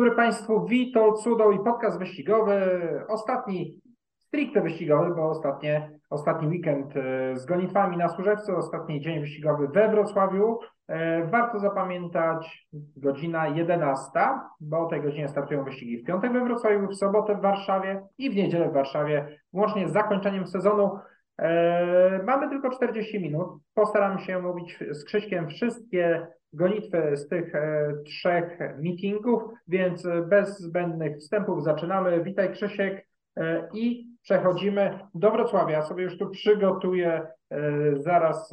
[0.00, 2.80] dobry Państwu, Witold Cudo i podcast wyścigowy.
[3.08, 3.80] Ostatni,
[4.18, 9.88] stricte wyścigowy, bo ostatnie, ostatni weekend e, z gonitwami na Służewcu, ostatni dzień wyścigowy we
[9.88, 10.58] Wrocławiu.
[10.88, 14.10] E, warto zapamiętać godzina 11,
[14.60, 18.30] bo o tej godzinie startują wyścigi w piątek we Wrocławiu, w sobotę w Warszawie i
[18.30, 20.98] w niedzielę w Warszawie, łącznie z zakończeniem sezonu.
[21.40, 23.48] E, mamy tylko 40 minut.
[23.74, 31.16] Postaram się mówić z Krzyśkiem wszystkie gonitwę z tych e, trzech meetingów, więc bez zbędnych
[31.16, 32.24] wstępów zaczynamy.
[32.24, 35.76] Witaj Krzysiek e, i przechodzimy do Wrocławia.
[35.76, 37.26] Ja sobie już tu przygotuję
[37.96, 38.50] zaraz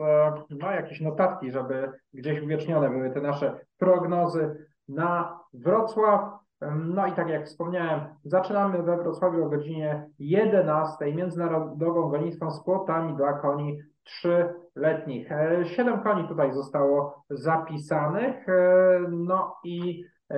[0.49, 6.46] no, jakieś notatki, żeby gdzieś uwiecznione były te nasze prognozy na Wrocław.
[6.61, 13.15] No i tak jak wspomniałem, zaczynamy we Wrocławiu o godzinie 11 międzynarodową gonitwą z płotami
[13.15, 15.31] dla koni trzyletnich.
[15.31, 20.37] E, siedem koni tutaj zostało zapisanych, e, no i e,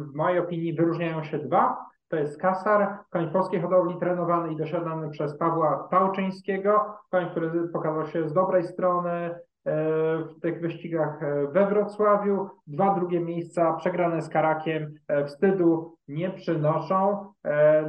[0.00, 1.86] w mojej opinii wyróżniają się dwa.
[2.08, 8.06] To jest Kasar, koń polskiej hodowli trenowany i dosiadany przez Pawła Pałczyńskiego, koń, który pokazał
[8.06, 9.34] się z dobrej strony
[9.66, 11.20] w tych wyścigach
[11.52, 12.48] we Wrocławiu.
[12.66, 14.94] Dwa drugie miejsca przegrane z Karakiem
[15.26, 17.32] wstydu nie przynoszą,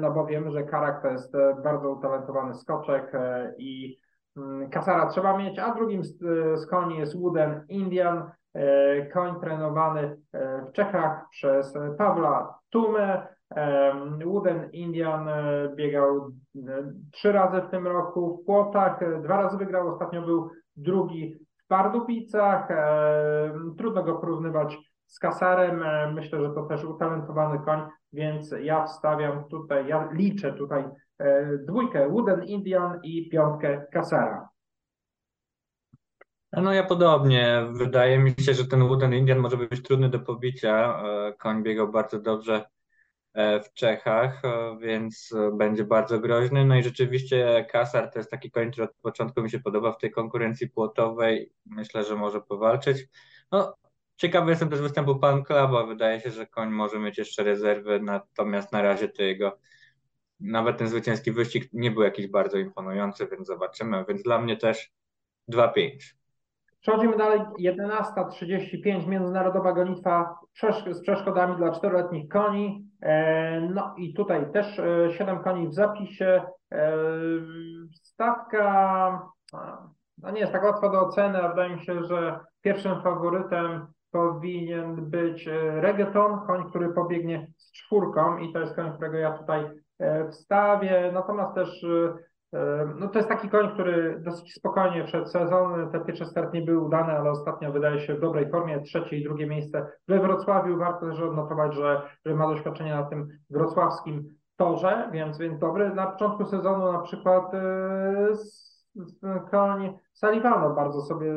[0.02, 3.12] no bo wiemy, że Karak to jest bardzo utalentowany skoczek
[3.58, 3.98] i
[4.38, 10.66] Mm, Kasara trzeba mieć, a drugim z, koni jest Wooden Indian, e, koń trenowany e,
[10.66, 13.28] w Czechach przez Pawła Tumę.
[14.26, 16.32] Wooden Indian e, biegał
[17.12, 22.68] trzy razy w tym roku w Płotach, dwa razy wygrał, ostatnio był drugi Pardubicach.
[23.78, 25.84] Trudno go porównywać z Kasarem.
[26.14, 27.82] Myślę, że to też utalentowany koń,
[28.14, 30.84] więc ja wstawiam tutaj, ja liczę tutaj
[31.20, 34.50] E, dwójkę Wooden Indian i piątkę Kasara.
[36.54, 37.66] No ja podobnie.
[37.72, 41.02] Wydaje mi się, że ten Wooden Indian może być trudny do pobicia.
[41.04, 42.66] E, koń biegał bardzo dobrze e,
[43.38, 44.42] w Czechach,
[44.80, 46.66] więc będzie bardzo groźny.
[46.66, 49.98] No i rzeczywiście Kasar to jest taki koń, który od początku mi się podoba w
[49.98, 51.52] tej konkurencji płotowej.
[51.66, 53.06] Myślę, że może powalczyć.
[53.52, 53.76] No,
[54.16, 55.86] ciekawy jestem też występu Pan Klaba.
[55.86, 59.58] Wydaje się, że koń może mieć jeszcze rezerwy, natomiast na razie to jego
[60.40, 64.06] nawet ten zwycięski wyścig nie był jakiś bardzo imponujący, więc zobaczymy.
[64.08, 64.92] Więc dla mnie też
[65.52, 66.17] 2-5.
[66.88, 67.42] Przechodzimy dalej.
[67.60, 70.40] 11.35 międzynarodowa gonitwa
[70.92, 72.88] z przeszkodami dla czteroletnich koni.
[73.02, 74.82] E, no i tutaj też
[75.18, 76.44] 7 e, koni w zapisie.
[76.72, 76.92] E,
[77.94, 79.22] stawka
[80.18, 85.10] no nie jest tak łatwa do oceny, a wydaje mi się, że pierwszym faworytem powinien
[85.10, 89.70] być Reggaeton, koń, który pobiegnie z czwórką i to jest koń, którego ja tutaj
[90.32, 91.86] wstawie, natomiast też
[93.00, 96.80] no to jest taki koń, który dosyć spokojnie przed sezon, te pierwsze start nie były
[96.80, 101.06] udane, ale ostatnio wydaje się w dobrej formie, trzecie i drugie miejsce we Wrocławiu, warto
[101.10, 104.24] też odnotować, że, że ma doświadczenie na tym wrocławskim
[104.56, 105.94] torze, więc, więc dobry.
[105.96, 107.52] Na początku sezonu na przykład
[109.52, 111.34] koń Salivano bardzo sobie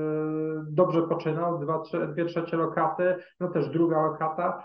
[0.62, 1.82] dobrze poczynał, dwa,
[2.12, 4.64] dwie trzecie lokaty, no też druga lokata,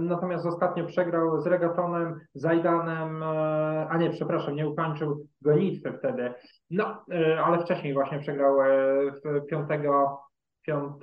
[0.00, 6.34] Natomiast ostatnio przegrał z Regatonem, Zajdanem, e, a nie, przepraszam, nie ukończył gonitwy wtedy.
[6.70, 8.66] No, e, ale wcześniej właśnie przegrał e,
[9.12, 9.68] w 5,
[10.66, 10.94] 5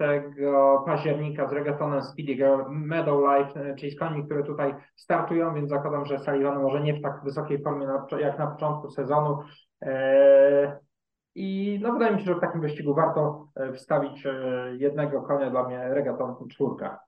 [0.85, 2.35] października z Regatonem Speedy
[2.69, 7.01] Meadow Life, czyli z koni, które tutaj startują, więc zakładam, że Sullivan może nie w
[7.01, 7.87] tak wysokiej formie
[8.19, 9.39] jak na początku sezonu.
[11.35, 14.27] I no wydaje mi się, że w takim wyścigu warto wstawić
[14.77, 17.06] jednego konia dla mnie Regaton czwórka.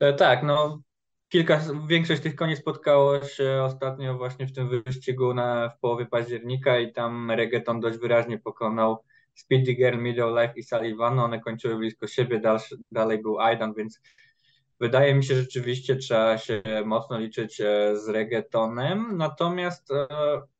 [0.00, 0.82] E, tak, no
[1.28, 6.78] kilka, większość tych koni spotkało się ostatnio właśnie w tym wyścigu na, w połowie października
[6.78, 11.18] i tam Reggaeton dość wyraźnie pokonał Speedy Girl, Middle Life i Sullivan.
[11.18, 12.40] One kończyły blisko siebie,
[12.90, 14.00] dalej był Aidan, więc
[14.80, 20.06] Wydaje mi się że rzeczywiście trzeba się mocno liczyć e, z reggaetonem, natomiast e,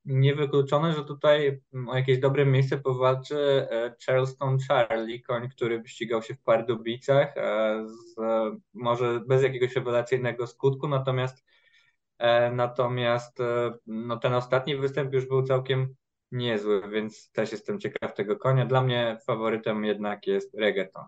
[0.05, 3.37] niewykluczone, że tutaj o jakieś dobre miejsce powalczy
[3.71, 7.34] e, Charleston Charlie, koń, który ścigał się w Pardubicach,
[7.84, 8.15] z,
[8.75, 11.45] może bez jakiegoś rewelacyjnego skutku, natomiast
[12.53, 13.39] natomiast
[13.87, 15.95] no, ten ostatni występ już był całkiem
[16.33, 18.66] niezły, więc też jestem ciekaw tego konia.
[18.66, 21.05] Dla mnie faworytem jednak jest reggaeton.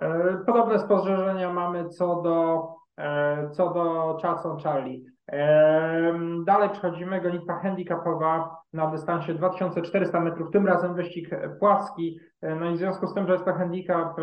[0.00, 2.68] E, podobne spostrzeżenia mamy co do,
[2.98, 5.04] e, co do Charleston Charlie.
[5.32, 11.30] E, dalej przechodzimy, gonitwa handicapowa na dystansie 2400 metrów, tym razem wyścig
[11.60, 12.18] płaski.
[12.42, 14.16] No i w związku z tym, że jest to handicap,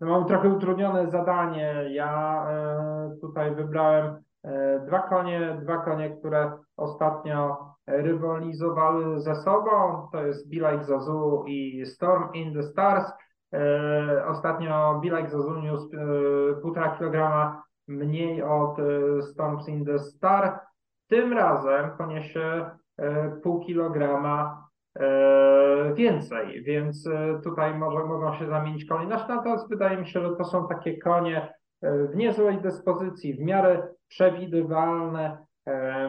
[0.00, 1.74] no mam trochę utrudnione zadanie.
[1.90, 2.46] Ja
[3.20, 4.16] tutaj wybrałem
[4.86, 7.56] dwa konie, dwa konie, które ostatnio
[7.86, 10.08] rywalizowały ze sobą.
[10.12, 13.12] To jest Be Like Zazu i Storm in the Stars.
[13.52, 18.76] E, ostatnio Bilek e, półtora kilograma mniej od
[19.20, 20.60] Storms in the Star.
[21.08, 22.70] Tym razem poniesie
[23.42, 24.66] pół kilograma
[25.94, 27.08] więcej, więc
[27.44, 29.06] tutaj może mogą się zamienić konie.
[29.06, 35.46] Natomiast wydaje mi się, że to są takie konie w niezłej dyspozycji, w miarę przewidywalne,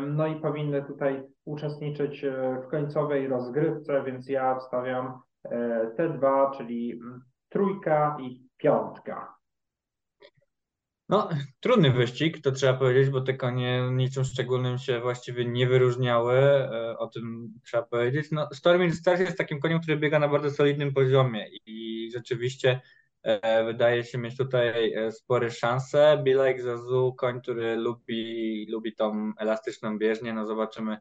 [0.02, 2.26] no i powinny tutaj uczestniczyć
[2.64, 5.20] w końcowej rozgrywce, więc ja wstawiam
[5.98, 7.22] te dwa, czyli mm,
[7.54, 9.36] trójka i piątka.
[11.10, 11.30] No,
[11.60, 16.98] trudny wyścig, to trzeba powiedzieć, bo te konie niczym szczególnym się właściwie nie wyróżniały, e,
[16.98, 18.32] o tym trzeba powiedzieć.
[18.32, 22.82] No, Stormy Stars jest takim koniem, który biega na bardzo solidnym poziomie i rzeczywiście
[23.24, 26.22] e, wydaje się mieć tutaj e, spore szanse.
[26.24, 30.98] Bilek Zazu, koń, który lubi, lubi tą elastyczną bieżnię, no zobaczymy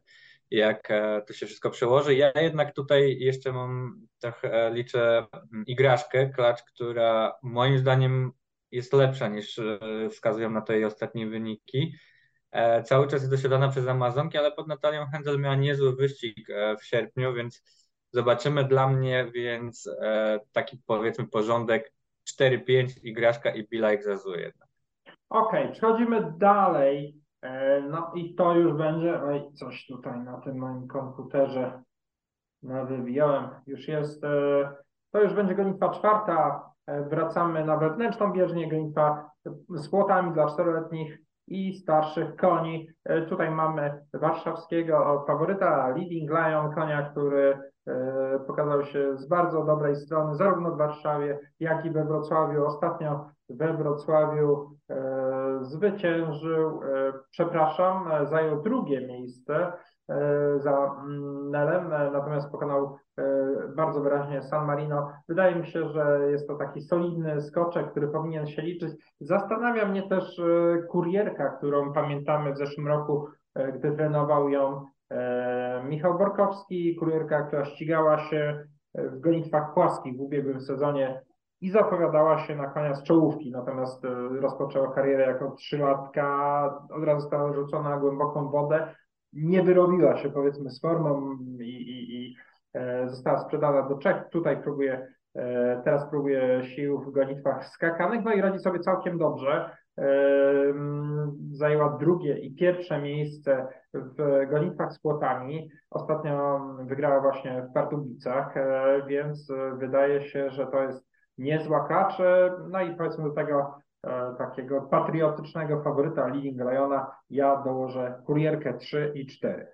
[0.53, 0.87] jak
[1.27, 2.15] to się wszystko przełoży.
[2.15, 8.31] Ja jednak tutaj jeszcze mam trochę liczę mm, igraszkę, klacz, która moim zdaniem
[8.73, 9.79] jest lepsza niż e,
[10.09, 11.95] wskazują na to jej ostatnie wyniki.
[12.51, 16.77] E, cały czas jest dosiadana przez Amazonki, ale pod Natalią Hędzel miała niezły wyścig e,
[16.77, 17.63] w sierpniu, więc
[18.11, 19.89] zobaczymy dla mnie, więc
[20.51, 21.93] taki powiedzmy porządek
[22.39, 24.69] 4-5 igraszka i Bila Zazu jednak.
[25.29, 27.22] Okej, okay, przechodzimy dalej.
[27.89, 31.83] No i to już będzie, oj, coś tutaj na tym moim komputerze
[32.63, 34.21] nawywijałem, już jest,
[35.11, 36.69] to już będzie gonitwa czwarta.
[36.87, 38.69] E, wracamy na wewnętrzną bieżnię.
[38.69, 39.31] Gonitwa
[39.69, 42.87] z płotami dla czteroletnich i starszych koni.
[43.05, 47.57] E, tutaj mamy warszawskiego faworyta Leading Lion, konia, który
[47.87, 52.65] e, pokazał się z bardzo dobrej strony, zarówno w Warszawie, jak i we Wrocławiu.
[52.65, 54.77] Ostatnio we Wrocławiu
[55.61, 56.79] zwyciężył,
[57.31, 59.73] przepraszam, zajął drugie miejsce
[60.57, 63.23] za mm, Nelem, natomiast pokonał E,
[63.75, 65.11] bardzo wyraźnie San Marino.
[65.29, 68.91] Wydaje mi się, że jest to taki solidny skoczek, który powinien się liczyć.
[69.19, 74.85] Zastanawia mnie też e, kurierka, którą pamiętamy w zeszłym roku, e, gdy trenował ją
[75.83, 78.63] Michał Borkowski, kurierka, która ścigała się
[78.95, 81.21] w gonitwach płaskich w ubiegłym sezonie
[81.61, 84.03] i zapowiadała się na konia z czołówki, natomiast
[84.41, 88.95] rozpoczęła karierę jako trzylatka, od razu została rzucona na głęboką wodę,
[89.33, 92.35] nie wyrobiła się powiedzmy z formą i, i, i
[92.73, 94.29] E, została sprzedana do Czech.
[94.31, 99.69] Tutaj próbuje, e, teraz próbuje sił w gonitwach skakanych, no i radzi sobie całkiem dobrze.
[99.97, 100.05] E,
[101.51, 105.69] zajęła drugie i pierwsze miejsce w gonitwach z płotami.
[105.89, 108.53] Ostatnio wygrała właśnie w Pardubicach,
[109.07, 111.05] więc wydaje się, że to jest
[111.37, 112.21] niezła klacz.
[112.69, 113.75] No i powiedzmy do tego
[114.37, 119.73] takiego patriotycznego faworyta Living Liona ja dołożę kurierkę 3 i 4.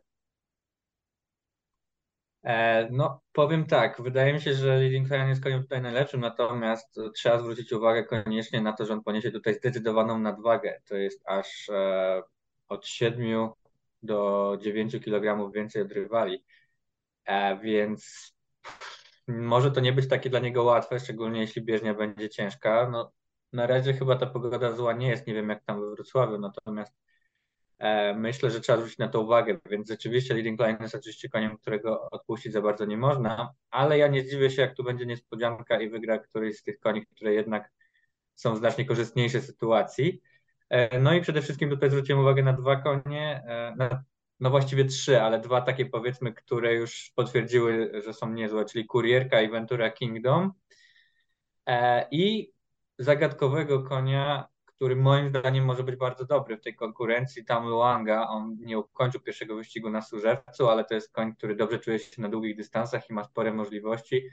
[2.43, 6.99] E, no, powiem tak, wydaje mi się, że Leading Lion jest koniem tutaj najlepszym, natomiast
[7.15, 10.81] trzeba zwrócić uwagę koniecznie na to, że on poniesie tutaj zdecydowaną nadwagę.
[10.85, 12.21] To jest aż e,
[12.69, 13.49] od 7
[14.03, 16.43] do 9 kg więcej od rywali,
[17.25, 18.33] e, więc
[19.27, 22.89] może to nie być takie dla niego łatwe, szczególnie jeśli bieżnia będzie ciężka.
[22.91, 23.11] No,
[23.53, 26.93] na razie chyba ta pogoda zła nie jest, nie wiem jak tam we Wrocławiu, natomiast
[27.79, 31.57] E, myślę, że trzeba zwrócić na to uwagę, więc rzeczywiście Leading Line jest oczywiście koniem,
[31.57, 35.81] którego odpuścić za bardzo nie można, ale ja nie zdziwię się, jak tu będzie niespodzianka
[35.81, 37.71] i wygra któryś z tych koni, które jednak
[38.35, 40.21] są w znacznie korzystniejszej sytuacji.
[40.69, 44.03] E, no i przede wszystkim tutaj zwróciłem uwagę na dwa konie, e, na,
[44.39, 49.41] no właściwie trzy, ale dwa takie powiedzmy, które już potwierdziły, że są niezłe, czyli Kurierka
[49.41, 50.53] i Ventura Kingdom
[52.11, 52.51] i
[52.99, 54.47] zagadkowego konia
[54.79, 57.45] który moim zdaniem może być bardzo dobry w tej konkurencji.
[57.45, 61.79] Tam Luanga, on nie ukończył pierwszego wyścigu na Służewcu, ale to jest koń, który dobrze
[61.79, 64.29] czuje się na długich dystansach i ma spore możliwości.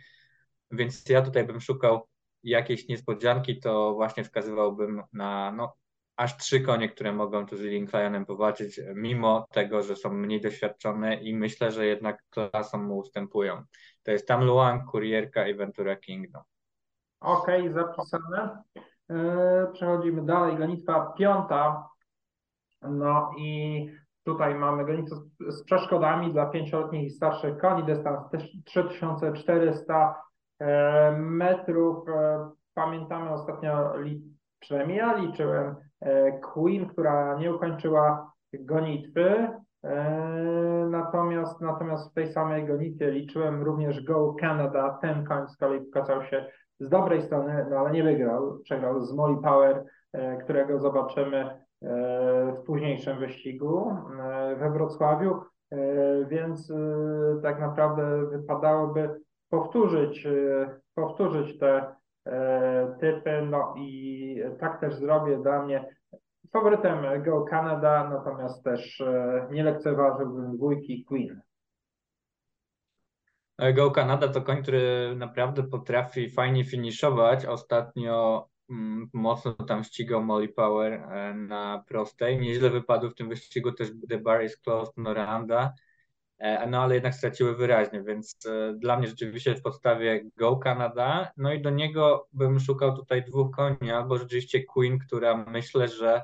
[0.71, 2.09] Więc ja tutaj bym szukał
[2.43, 5.77] jakiejś niespodzianki, to właśnie wskazywałbym na no,
[6.17, 10.41] aż trzy konie, które mogą tu z Link Lionem powalczyć, mimo tego, że są mniej
[10.41, 13.65] doświadczone i myślę, że jednak klasą mu ustępują.
[14.03, 16.43] To jest tam Luang, Kurierka i Ventura Kingdom.
[17.21, 18.63] Okay, zapisane.
[19.11, 21.89] E, przechodzimy dalej, gonitwa piąta.
[22.83, 23.87] No i
[24.25, 25.17] tutaj mamy gonitwę
[25.49, 28.21] z przeszkodami dla pięcioletnich i starszych koni, dystans
[28.65, 30.23] 3400
[30.61, 32.09] e, metrów.
[32.09, 33.93] E, pamiętamy ostatnio,
[34.61, 35.77] przynajmniej ja liczyłem,
[36.43, 39.49] Queen, która nie ukończyła gonitwy.
[40.91, 44.99] Natomiast, natomiast w tej samej gonitwie liczyłem również Go Canada.
[45.03, 46.47] Ten koń z kolei pokazał się
[46.80, 48.59] z dobrej strony, no ale nie wygrał.
[48.59, 51.56] Przegrał z Molly Power, e, którego zobaczymy e,
[52.52, 55.40] w późniejszym wyścigu e, we Wrocławiu,
[56.28, 56.73] więc
[57.42, 60.28] tak naprawdę wypadałoby powtórzyć,
[60.95, 61.95] powtórzyć te
[63.00, 65.88] typy, no i tak też zrobię dla mnie
[66.52, 69.02] Faworytem Go Canada, natomiast też
[69.50, 71.40] nie lekceważyłbym dwójki Queen.
[73.75, 77.47] Go Canada to koń, który naprawdę potrafi fajnie finiszować.
[77.47, 82.39] Ostatnio mm, mocno tam ścigał Molly Power e, na prostej.
[82.39, 85.75] Nieźle wypadł w tym wyścigu też The Bar is Closed Noranda,
[86.39, 91.31] e, no ale jednak straciły wyraźnie, więc e, dla mnie rzeczywiście w podstawie Go Canada.
[91.37, 96.23] No i do niego bym szukał tutaj dwóch koni, albo rzeczywiście Queen, która myślę, że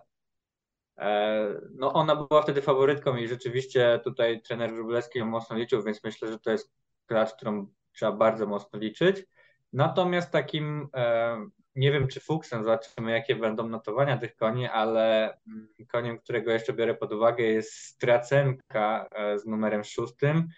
[1.75, 6.29] no ona była wtedy faworytką i rzeczywiście tutaj trener Wróblewski ją mocno liczył, więc myślę,
[6.29, 6.73] że to jest
[7.13, 9.25] gracz, którą trzeba bardzo mocno liczyć.
[9.73, 11.37] Natomiast takim, e,
[11.77, 16.73] nie wiem czy fuksem, zobaczymy jakie będą notowania tych koni, ale mm, koniem, którego jeszcze
[16.73, 20.49] biorę pod uwagę jest Stracenka e, z numerem szóstym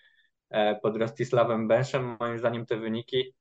[0.51, 2.17] e, pod Rostisławem Benszem.
[2.21, 3.35] Moim zdaniem te wyniki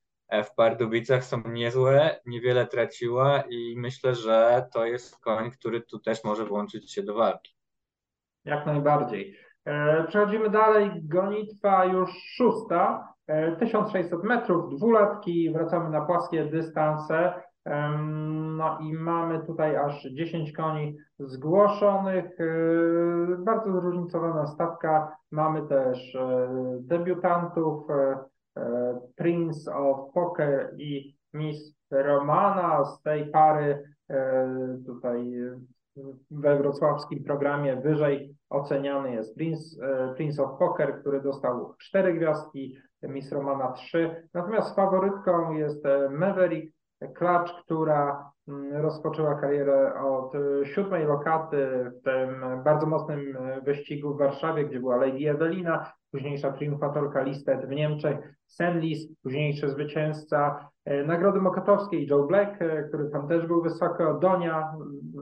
[0.43, 6.23] w Pardubicach są niezłe, niewiele traciła i myślę, że to jest koń, który tu też
[6.23, 7.55] może włączyć się do walki.
[8.45, 9.37] Jak najbardziej.
[9.65, 13.07] E, przechodzimy dalej, gonitwa już szósta,
[13.59, 17.33] 1600 e, metrów, dwulatki, wracamy na płaskie dystanse.
[18.57, 22.45] No i mamy tutaj aż 10 koni zgłoszonych, e,
[23.37, 25.17] bardzo zróżnicowana stawka.
[25.31, 26.17] Mamy też
[26.79, 27.87] debiutantów,
[29.15, 32.85] Prince of Poker i Miss Romana.
[32.85, 33.83] Z tej pary
[34.85, 35.33] tutaj
[36.31, 42.77] we wrocławskim programie wyżej oceniany jest Prince, e, Prince of Poker, który dostał cztery gwiazdki,
[43.03, 44.27] Miss Romana trzy.
[44.33, 46.75] Natomiast faworytką jest e, Maverick
[47.17, 54.17] Clutch, która mm, rozpoczęła karierę od e, siódmej lokaty w tym bardzo mocnym wyścigu w
[54.17, 58.17] Warszawie, gdzie była Lady Evelina, późniejsza triumfatorka Listet w Niemczech,
[58.47, 64.73] Senlis, późniejszy zwycięzca e, Nagrody Mokotowskiej, Joe Black, e, który tam też był wysoko, Donia,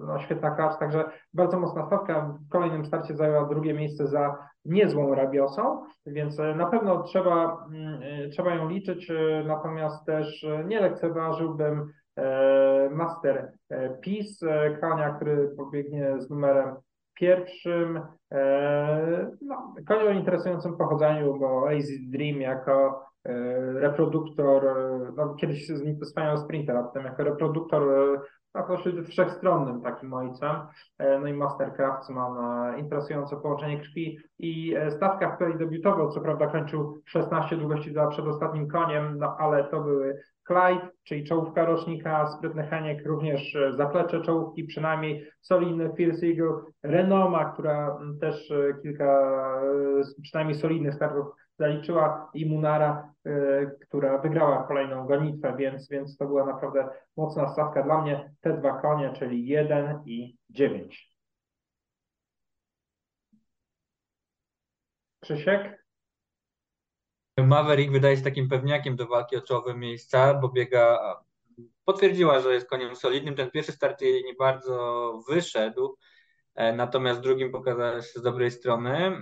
[0.07, 2.37] no świetna klacz, także bardzo mocna stawka.
[2.47, 8.31] W kolejnym starcie zajęła drugie miejsce za niezłą rabiosą, więc e, na pewno trzeba, mm,
[8.31, 9.11] trzeba ją liczyć,
[9.45, 11.91] natomiast też nie lekceważyłbym
[12.91, 16.75] Master Peace, konia, który pobiegnie z numerem
[17.13, 18.01] pierwszym.
[19.41, 23.33] No, koń o interesującym pochodzeniu, bo Lazy Dream jako E,
[23.79, 25.71] reproduktor, e, no kiedyś
[26.03, 28.19] wspaniały sprinter, a potem jako reproduktor e,
[28.55, 30.55] no, dosyć wszechstronnym takim ojcem.
[31.21, 32.33] No i Master Craftsman,
[32.79, 38.67] interesujące połączenie krwi i stawka, w której debiutował, co prawda kończył 16 długości za przedostatnim
[38.67, 45.27] koniem, no ale to były Clyde, czyli czołówka rocznika, sprytny Heniek, również zaplecze czołówki, przynajmniej
[45.41, 48.53] solidny Fierce Eagle, Renoma, która też
[48.83, 49.31] kilka
[50.21, 51.27] przynajmniej solidnych startów
[51.59, 57.83] zaliczyła i Munara, y, która wygrała kolejną gonitwę, więc, więc to była naprawdę mocna stawka
[57.83, 58.33] dla mnie.
[58.41, 61.11] Te dwa konie, czyli 1 i 9.
[65.19, 65.85] Krzysiek?
[67.37, 71.15] Maverick wydaje się takim pewniakiem do walki o czołowe miejsca, bo biega,
[71.85, 73.35] potwierdziła, że jest koniem solidnym.
[73.35, 75.97] Ten pierwszy start jej nie bardzo wyszedł,
[76.55, 79.21] e, natomiast drugim pokazał się z dobrej strony.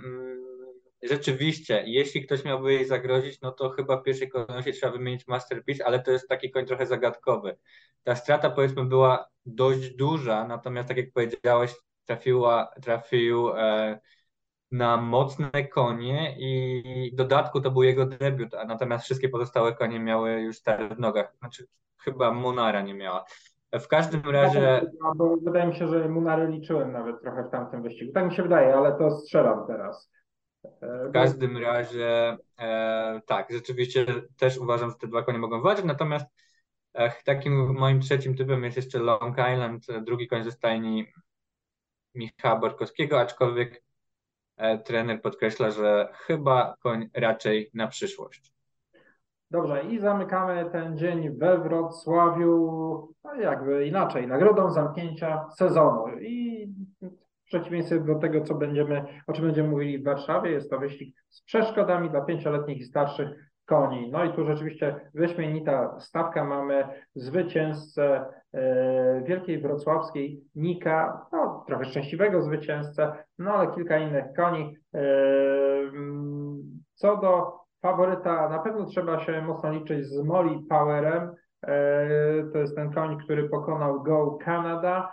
[1.02, 5.86] Rzeczywiście, jeśli ktoś miałby jej zagrozić, no to chyba w pierwszej kolejności trzeba wymienić Masterpiece,
[5.86, 7.56] ale to jest taki koń trochę zagadkowy.
[8.02, 14.00] Ta strata powiedzmy była dość duża, natomiast tak jak powiedziałeś, trafiła, trafił e,
[14.70, 20.00] na mocne konie i w dodatku to był jego debiut, a natomiast wszystkie pozostałe konie
[20.00, 21.32] miały już stare w nogach.
[21.38, 21.66] Znaczy
[21.98, 23.24] chyba Munara nie miała.
[23.72, 24.90] W każdym razie.
[25.16, 28.12] Bo wydaje mi się, że Munary liczyłem nawet trochę w tamtym wyścigu.
[28.12, 30.10] Tak mi się wydaje, ale to strzelam teraz.
[30.82, 36.26] W każdym razie e, tak, rzeczywiście też uważam, że te dwa konie mogą walczyć, natomiast
[36.94, 41.06] e, takim moim trzecim typem jest jeszcze Long Island, drugi koń ze stajni
[42.14, 43.82] Michała Borkowskiego, aczkolwiek
[44.56, 48.52] e, trener podkreśla, że chyba koń raczej na przyszłość.
[49.50, 56.18] Dobrze, i zamykamy ten dzień we Wrocławiu, no jakby inaczej, nagrodą zamknięcia sezonu.
[56.20, 56.68] I
[57.50, 61.42] przeciwieństwie do tego, co będziemy, o czym będziemy mówili w Warszawie, jest to wyścig z
[61.42, 63.28] przeszkodami dla pięcioletnich i starszych
[63.66, 64.10] koni.
[64.10, 66.44] No i tu rzeczywiście wyśmienita stawka.
[66.44, 74.76] Mamy zwycięzcę e, Wielkiej Wrocławskiej Nika, no trochę szczęśliwego zwycięzcę, no ale kilka innych koni.
[74.94, 75.00] E,
[76.94, 77.52] co do
[77.82, 81.30] faworyta, na pewno trzeba się mocno liczyć z Molly Powerem.
[81.62, 82.06] E,
[82.52, 85.12] to jest ten koń, który pokonał Go Canada.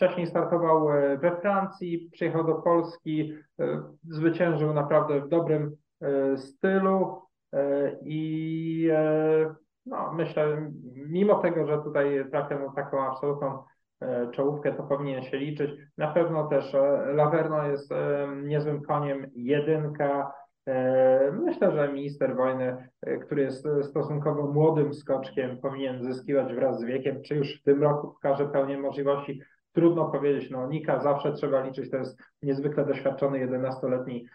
[0.00, 7.20] Wcześniej startował e, we Francji, przyjechał do Polski, e, zwyciężył naprawdę w dobrym e, stylu
[8.02, 8.90] i
[9.86, 13.62] no, myślę, mimo tego, że tutaj trafia na taką absolutną
[14.32, 15.70] czołówkę, to powinien się liczyć.
[15.98, 16.76] Na pewno też
[17.06, 17.92] Laverno jest
[18.42, 20.32] niezłym koniem, jedynka.
[21.32, 22.88] Myślę, że minister wojny,
[23.22, 28.08] który jest stosunkowo młodym skoczkiem, powinien zyskiwać wraz z wiekiem, czy już w tym roku
[28.08, 29.40] pokaże pełnię możliwości.
[29.72, 34.26] Trudno powiedzieć, no Nika zawsze trzeba liczyć, to jest niezwykle doświadczony 11-letni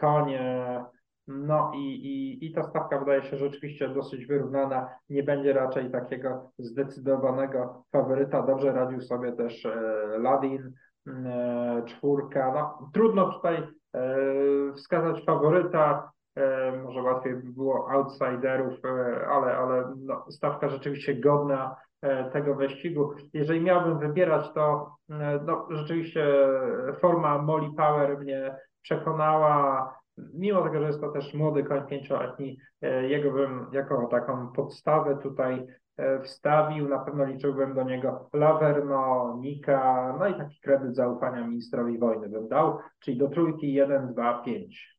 [0.00, 0.84] konie.
[1.26, 4.88] No i, i, i ta stawka wydaje się rzeczywiście dosyć wyrównana.
[5.08, 8.42] Nie będzie raczej takiego zdecydowanego faworyta.
[8.42, 9.74] Dobrze radził sobie też e,
[10.18, 10.72] Ladin,
[11.06, 12.52] e, czwórka.
[12.54, 14.16] No, trudno tutaj e,
[14.76, 16.12] wskazać faworyta.
[16.84, 18.74] Może łatwiej by było outsiderów,
[19.30, 21.76] ale, ale no, stawka rzeczywiście godna
[22.32, 23.14] tego wyścigu.
[23.32, 24.94] Jeżeli miałbym wybierać, to
[25.46, 26.26] no, rzeczywiście
[27.00, 29.94] forma Molly Power mnie przekonała,
[30.34, 35.18] mimo tego, że jest to też młody koń pięcioletni, e, jego bym jako taką podstawę
[35.22, 35.66] tutaj
[35.96, 36.88] e, wstawił.
[36.88, 42.48] Na pewno liczyłbym do niego Laverno, Nika, no i taki kredyt zaufania ministrowi wojny bym
[42.48, 44.96] dał, czyli do trójki 1, 2, 5.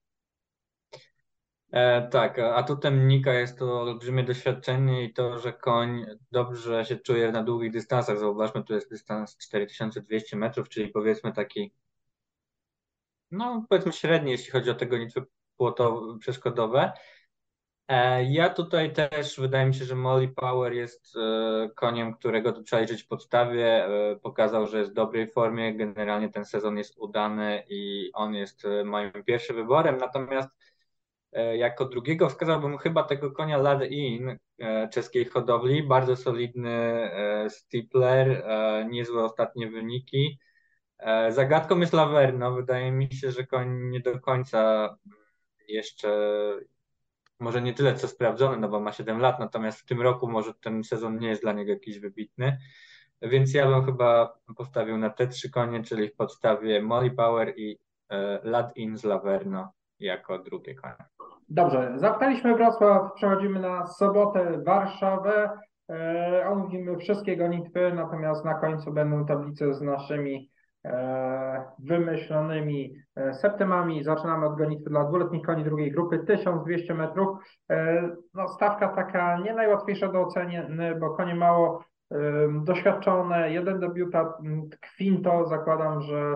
[1.74, 7.32] E, tak, atutem Nika jest to olbrzymie doświadczenie i to, że koń dobrze się czuje
[7.32, 8.20] na długich dystansach.
[8.20, 11.74] Zauważmy, tu jest dystans 4200 metrów, czyli powiedzmy taki
[13.32, 15.26] no powiedzmy średnie, jeśli chodzi o te gonitwy
[16.20, 16.92] przeszkodowe.
[17.88, 22.64] E, ja tutaj też wydaje mi się, że Molly Power jest e, koniem, którego tu
[22.64, 23.88] trzeba liczyć w podstawie.
[24.22, 25.76] Pokazał, że jest w dobrej formie.
[25.78, 29.98] Generalnie ten sezon jest udany i on jest moim pierwszym wyborem.
[29.98, 30.50] Natomiast
[31.56, 34.38] jako drugiego wskazałbym chyba tego konia Lad In
[34.92, 35.84] czeskiej hodowli.
[35.84, 37.10] Bardzo solidny
[37.50, 38.46] stipler,
[38.90, 40.40] niezłe ostatnie wyniki.
[41.04, 42.54] E, zagadką jest Laverno.
[42.54, 44.90] Wydaje mi się, że koń nie do końca
[45.68, 46.10] jeszcze,
[47.40, 50.54] może nie tyle co sprawdzony, no bo ma 7 lat, natomiast w tym roku może
[50.54, 52.58] ten sezon nie jest dla niego jakiś wybitny.
[53.22, 57.80] Więc ja bym chyba postawił na te trzy konie, czyli w podstawie Molly Power i
[58.10, 60.96] e, Lad In z Laverno jako drugie konie.
[61.50, 65.50] Dobrze, zapytaliśmy Wrocław, przechodzimy na sobotę Warszawę.
[65.90, 70.54] E, omówimy wszystkie gonitwy, natomiast na końcu będą tablice z naszymi
[70.86, 74.04] E, wymyślonymi e, septymami.
[74.04, 77.38] Zaczynamy od gonitwy dla dwuletnich koni drugiej grupy, 1200 metrów.
[78.34, 81.84] No, stawka taka nie najłatwiejsza do oceny, bo konie mało
[82.64, 84.30] doświadczone, jeden debiutant
[84.98, 86.36] Quinto, zakładam, że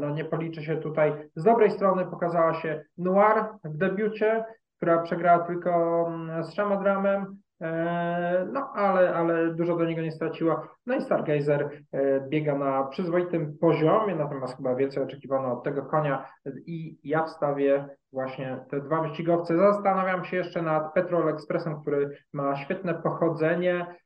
[0.00, 1.12] no nie policzy się tutaj.
[1.34, 4.44] Z dobrej strony pokazała się Noir w debiucie,
[4.76, 6.10] która przegrała tylko
[6.42, 7.38] z Szamadramem.
[7.60, 10.68] E, no, ale, ale dużo do niego nie straciła.
[10.86, 16.28] No i Stargazer e, biega na przyzwoitym poziomie, natomiast chyba więcej oczekiwano od tego konia
[16.66, 19.58] i ja wstawię właśnie te dwa wyścigowce.
[19.58, 24.05] Zastanawiam się jeszcze nad Petrol Expressem, który ma świetne pochodzenie, E,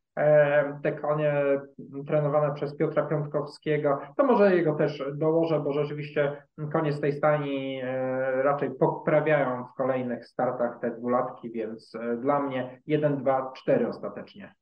[0.83, 1.61] te konie
[2.07, 6.43] trenowane przez Piotra Piątkowskiego, to może jego też dołożę, bo rzeczywiście
[6.73, 12.41] konie z tej stani e, raczej poprawiają w kolejnych startach te dwulatki, więc e, dla
[12.41, 14.55] mnie 1, 2, 4 ostatecznie.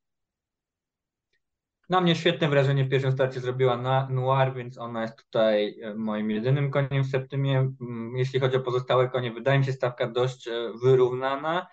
[1.89, 6.31] Na mnie świetne wrażenie w pierwszym starcie zrobiła na Noir, więc ona jest tutaj moim
[6.31, 7.57] jedynym koniem w Septymie.
[7.81, 10.49] Mm, jeśli chodzi o pozostałe konie, wydaje mi się stawka dość
[10.83, 11.67] wyrównana.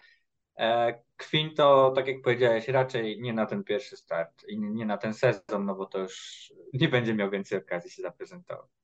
[1.31, 5.65] Quinto, tak jak powiedziałeś, raczej nie na ten pierwszy start i nie na ten sezon,
[5.65, 8.77] no bo to już nie będzie miał więcej okazji się zaprezentować.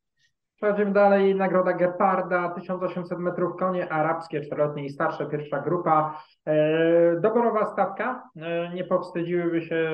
[0.63, 1.35] Przechodzimy dalej.
[1.35, 6.23] Nagroda Geparda, 1800 metrów konie arabskie, czteroletnie i starsze, pierwsza grupa.
[6.47, 8.31] E, doborowa stawka.
[8.37, 9.91] E, nie powstydziłyby się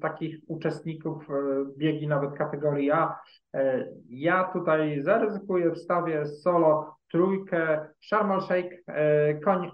[0.00, 1.34] takich uczestników e,
[1.76, 3.18] biegi nawet kategorii A.
[4.08, 8.84] Ja tutaj zaryzykuję, wstawię solo trójkę, Sharm el Sheikh,
[9.44, 9.70] koń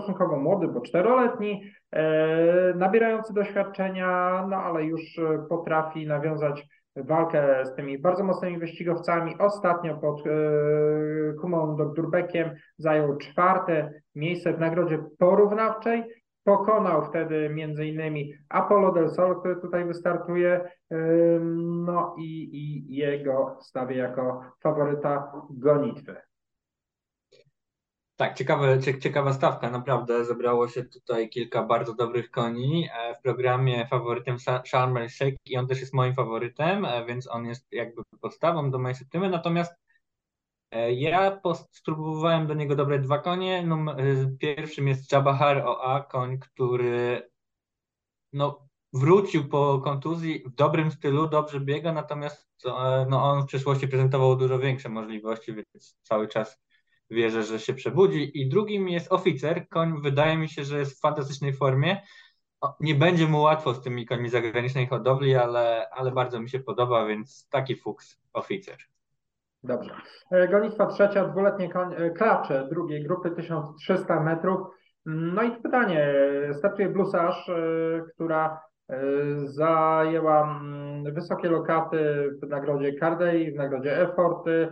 [0.00, 7.74] stosunkowo młody, bo czteroletni, e, nabierający doświadczenia, no ale już e, potrafi nawiązać walkę z
[7.74, 9.34] tymi bardzo mocnymi wyścigowcami.
[9.38, 10.30] Ostatnio pod e,
[11.40, 16.04] Kumą Durbekiem zajął czwarte miejsce w nagrodzie porównawczej.
[16.44, 20.60] Pokonał wtedy między innymi Apollo del Sol, który tutaj wystartuje,
[21.86, 26.27] no i, i jego stawię jako faworyta gonitwy.
[28.18, 30.24] Tak, ciekawe, ciekawa stawka, naprawdę.
[30.24, 32.88] Zebrało się tutaj kilka bardzo dobrych koni.
[32.92, 35.08] E, w programie faworytem Sharm el
[35.44, 39.30] i on też jest moim faworytem, e, więc on jest jakby podstawą do mojej septymy.
[39.30, 39.72] Natomiast
[40.70, 43.68] e, ja spróbowałem do niego dobrać dwa konie.
[44.40, 47.30] Pierwszym jest Jabahar OA, koń, który
[48.32, 52.48] no, wrócił po kontuzji w dobrym stylu, dobrze biega, natomiast
[53.08, 56.67] no, on w przyszłości prezentował dużo większe możliwości, więc cały czas
[57.10, 58.40] wierzę, że się przebudzi.
[58.40, 59.68] I drugim jest oficer.
[59.68, 62.02] Koń wydaje mi się, że jest w fantastycznej formie.
[62.80, 67.06] nie będzie mu łatwo z tymi końmi zagranicznej hodowli, ale, ale bardzo mi się podoba,
[67.06, 68.76] więc taki fuks oficer.
[69.62, 69.94] Dobrze.
[70.30, 74.60] E, gonitwa trzecia, dwuletnie koń, e, klacze drugiej grupy 1300 metrów.
[75.06, 76.14] No i pytanie,
[76.52, 77.50] startuje Blusarz,
[78.14, 78.60] która
[79.44, 84.68] zajęła mm, wysokie lokaty w nagrodzie Cardey, w nagrodzie Efforty,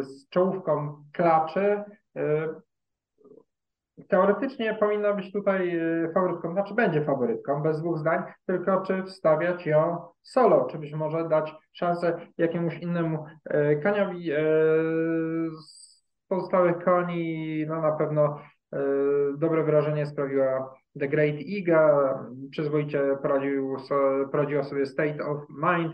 [0.00, 1.84] z czołówką klaczy.
[4.08, 9.66] Teoretycznie powinna być tutaj e, faworytką, znaczy będzie faworytką, bez dwóch zdań, tylko czy wstawiać
[9.66, 14.36] ją solo, czy być może dać szansę jakiemuś innemu e, koniowi e,
[15.62, 18.38] z pozostałych koni, no na pewno
[19.38, 22.18] dobre wrażenie sprawiła The Great Iga,
[22.50, 23.76] przyzwoicie poradził,
[24.32, 25.92] poradziła sobie State of Mind,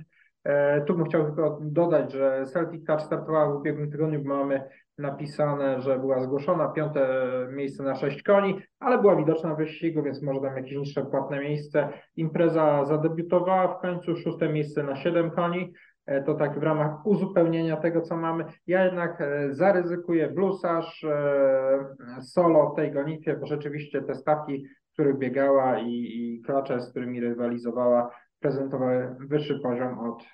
[0.87, 5.99] tu bym chciał tylko dodać, że Celtic Touch startowała w ubiegłym tygodniu, mamy napisane, że
[5.99, 7.09] była zgłoszona, piąte
[7.51, 11.41] miejsce na sześć koni, ale była widoczna w wyścigu, więc może tam jakieś niższe płatne
[11.41, 11.89] miejsce.
[12.17, 15.73] Impreza zadebiutowała w końcu, szóste miejsce na siedem koni.
[16.07, 18.45] E, to tak w ramach uzupełnienia tego, co mamy.
[18.67, 24.93] Ja jednak e, zaryzykuję blusarz e, solo w tej gonitwie, bo rzeczywiście te stawki, w
[24.93, 30.25] których biegała i, i klacze, z którymi rywalizowała, prezentowały wyższy poziom od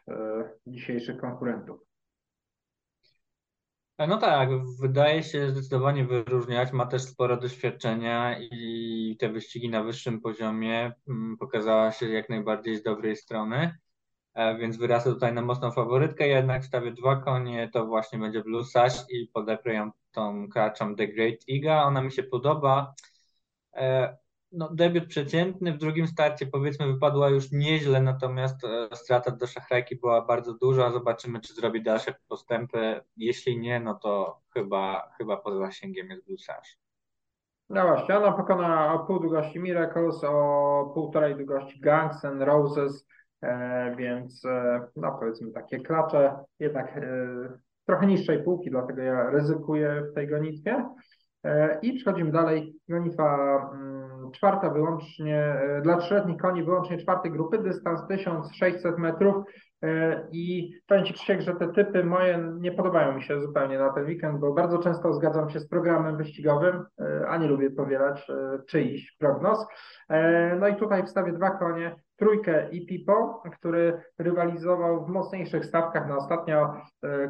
[0.66, 1.80] dzisiejszych konkurentów.
[3.98, 4.48] No tak,
[4.80, 6.72] wydaje się zdecydowanie wyróżniać.
[6.72, 12.76] Ma też sporo doświadczenia i te wyścigi na wyższym poziomie mm, pokazała się jak najbardziej
[12.76, 13.76] z dobrej strony,
[14.34, 16.28] e, więc wyrasta tutaj na mocną faworytkę.
[16.28, 21.08] Jednak wstawię dwa konie, to właśnie będzie Blue Sash i podeprę ją tą kraczą The
[21.08, 21.84] Great Iga.
[21.84, 22.94] Ona mi się podoba.
[24.56, 29.96] No, debiut przeciętny, w drugim starcie powiedzmy wypadła już nieźle, natomiast e, strata do szachrajki
[29.96, 30.90] była bardzo duża.
[30.90, 33.00] Zobaczymy, czy zrobi dalsze postępy.
[33.16, 36.78] Jeśli nie, no to chyba, chyba poza zasięgiem jest Bluesarz.
[37.68, 43.06] No właśnie, ona pokona o pół długości Miracles, o półtorej długości Gangs and Roses,
[43.42, 47.02] e, więc e, no powiedzmy takie klacze, jednak e,
[47.86, 50.88] trochę niższej półki, dlatego ja ryzykuję w tej gonitwie.
[51.44, 52.74] E, I przechodzimy dalej.
[52.88, 59.44] Gonitwa mm, czwarta wyłącznie, e, dla trzyletnich koni wyłącznie czwartej grupy, dystans 1600 metrów.
[59.82, 63.92] E, I powiem Ci Krzysiek, że te typy moje nie podobają mi się zupełnie na
[63.92, 66.84] ten weekend, bo bardzo często zgadzam się z programem wyścigowym,
[67.28, 68.26] a nie lubię powielać
[68.68, 69.66] czyjś prognoz.
[70.60, 76.08] No i tutaj wstawię dwa konie, trójkę i Pipo, który rywalizował w mocniejszych stawkach.
[76.08, 76.74] Na ostatnio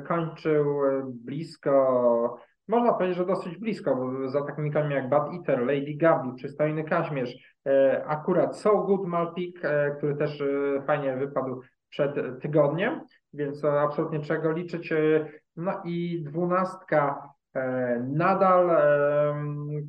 [0.07, 6.35] kończył blisko można powiedzieć, że dosyć blisko, bo za takimi jak Bad Eater, Lady Gabi,
[6.37, 13.01] Przystojny Kaźmierz, e, akurat So Good Malpik, e, który też e, fajnie wypadł przed tygodniem,
[13.33, 14.93] więc absolutnie czego liczyć.
[15.57, 17.29] No i dwunastka
[18.01, 18.71] nadal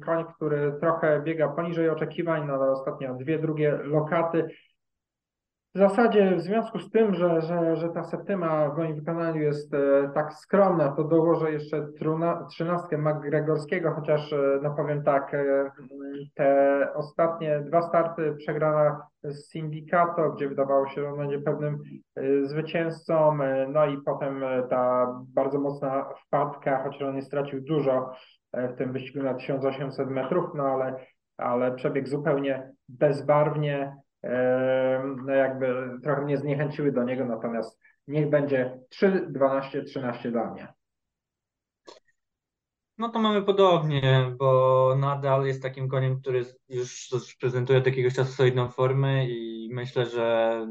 [0.06, 4.48] koń, który trochę biega poniżej oczekiwań, nadal ostatnio dwie drugie lokaty.
[5.76, 9.74] W zasadzie w związku z tym, że, że, że ta septyma w moim wykonaniu jest
[9.74, 11.88] e, tak skromna, to dołożę jeszcze
[12.50, 15.72] trzynastkę McGregorskiego, chociaż e, no powiem tak, e,
[16.34, 21.80] te ostatnie dwa starty przegrana z Syndicato, gdzie wydawało się, że on będzie pewnym
[22.44, 23.38] zwycięzcą,
[23.74, 28.12] no i potem ta bardzo mocna wpadka, chociaż on nie stracił dużo
[28.54, 30.96] w tym wyścigu na 1800 metrów, no ale,
[31.38, 34.05] ale przebiegł zupełnie bezbarwnie,
[35.26, 40.74] no jakby trochę mnie zniechęciły do niego, natomiast niech będzie 3, 12, 13 dla mnie.
[42.98, 47.10] No to mamy podobnie, bo nadal jest takim koniem, który już
[47.40, 50.68] prezentuje od jakiegoś czasu solidną formę i myślę, że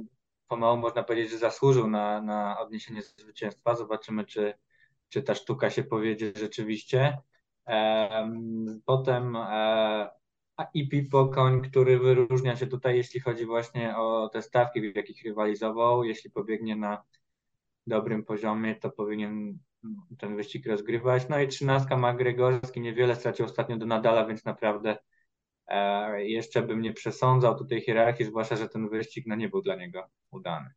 [0.49, 3.75] pomału można powiedzieć, że zasłużył na, na odniesienie zwycięstwa.
[3.75, 4.55] Zobaczymy, czy,
[5.09, 7.19] czy ta sztuka się powiedzie rzeczywiście.
[8.85, 10.11] Potem e,
[10.75, 15.25] i Pipo koń, który wyróżnia się tutaj, jeśli chodzi właśnie o te stawki, w jakich
[15.25, 16.05] rywalizował.
[16.05, 17.03] Jeśli pobiegnie na
[17.87, 19.59] dobrym poziomie, to powinien
[20.19, 21.29] ten wyścig rozgrywać.
[21.29, 24.97] No i trzynastka ma Gregorski, niewiele stracił ostatnio do Nadala, więc naprawdę
[25.67, 29.77] e, jeszcze bym nie przesądzał tutaj hierarchii, zwłaszcza, że ten wyścig no, nie był dla
[29.77, 30.71] niego udany.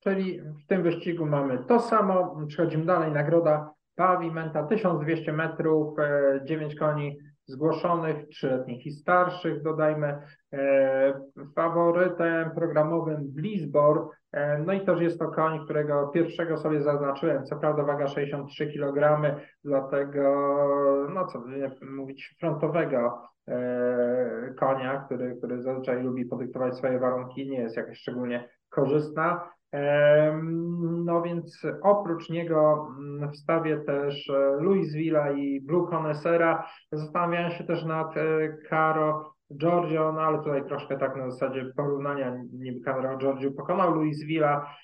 [0.00, 2.46] Czyli w tym wyścigu mamy to samo.
[2.46, 3.12] Przechodzimy dalej.
[3.12, 10.18] Nagroda Pavimenta 1200 metrów, e, 9 koni zgłoszonych, trzyletnich i starszych, dodajmy.
[10.52, 11.20] E,
[11.54, 17.56] faworytem programowym Blizzbor, e, no i też jest to koń, którego pierwszego sobie zaznaczyłem, co
[17.56, 19.20] prawda waga 63 kg,
[19.64, 20.24] dlatego,
[21.14, 21.42] no co
[21.96, 28.48] mówić, frontowego e, konia, który, który zazwyczaj lubi podyktować swoje warunki, nie jest jakaś szczególnie
[28.70, 29.50] korzystna.
[31.04, 36.66] No więc oprócz niego mm, wstawię też e, Louisville'a i Blue Connoissera.
[36.92, 38.14] Zastanawiałem się też nad
[38.68, 44.24] Caro Giorgio, no ale tutaj troszkę tak na zasadzie porównania, niby Cameron Giorgio pokonał Luis
[44.24, 44.74] Villa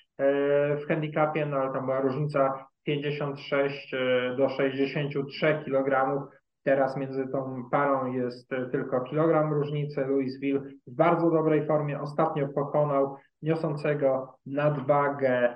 [0.81, 3.95] w handicapie, no ale tam była różnica 56
[4.37, 6.21] do 63 kg.
[6.63, 10.05] Teraz między tą parą jest tylko kilogram różnicy.
[10.05, 15.55] Louisville w bardzo dobrej formie ostatnio pokonał niosącego nadwagę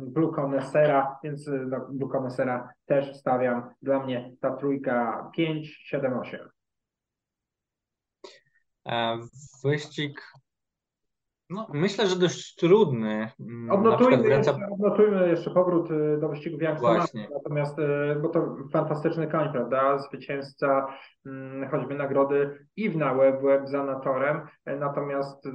[0.00, 3.74] Blue Connoissera, więc do Blue Connoissera też stawiam.
[3.82, 6.40] Dla mnie ta trójka 5, 7, 8.
[9.64, 10.22] Wyścig
[11.54, 13.30] no, myślę, że dość trudny.
[13.40, 17.28] Mm, odnotujmy, jeszcze, odnotujmy jeszcze powrót y, do wyścigu Właśnie.
[17.34, 17.82] natomiast, y,
[18.22, 19.98] bo to fantastyczny koń, prawda?
[19.98, 20.86] Zwycięzca
[21.26, 25.50] mm, choćby nagrody i w na web, web za Natorem, natomiast y,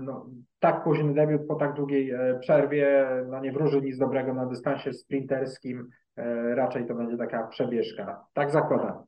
[0.00, 0.26] no,
[0.60, 5.88] tak późny debiut po tak długiej przerwie, no nie wróży nic dobrego na dystansie sprinterskim,
[6.54, 8.24] raczej to będzie taka przebieżka.
[8.34, 9.04] Tak zakładam.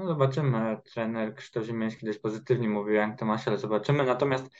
[0.00, 0.76] No zobaczymy.
[0.94, 4.04] Trener Krzysztof Ziemiański dość pozytywnie mówił Jan Tomasz, ale zobaczymy.
[4.04, 4.54] Natomiast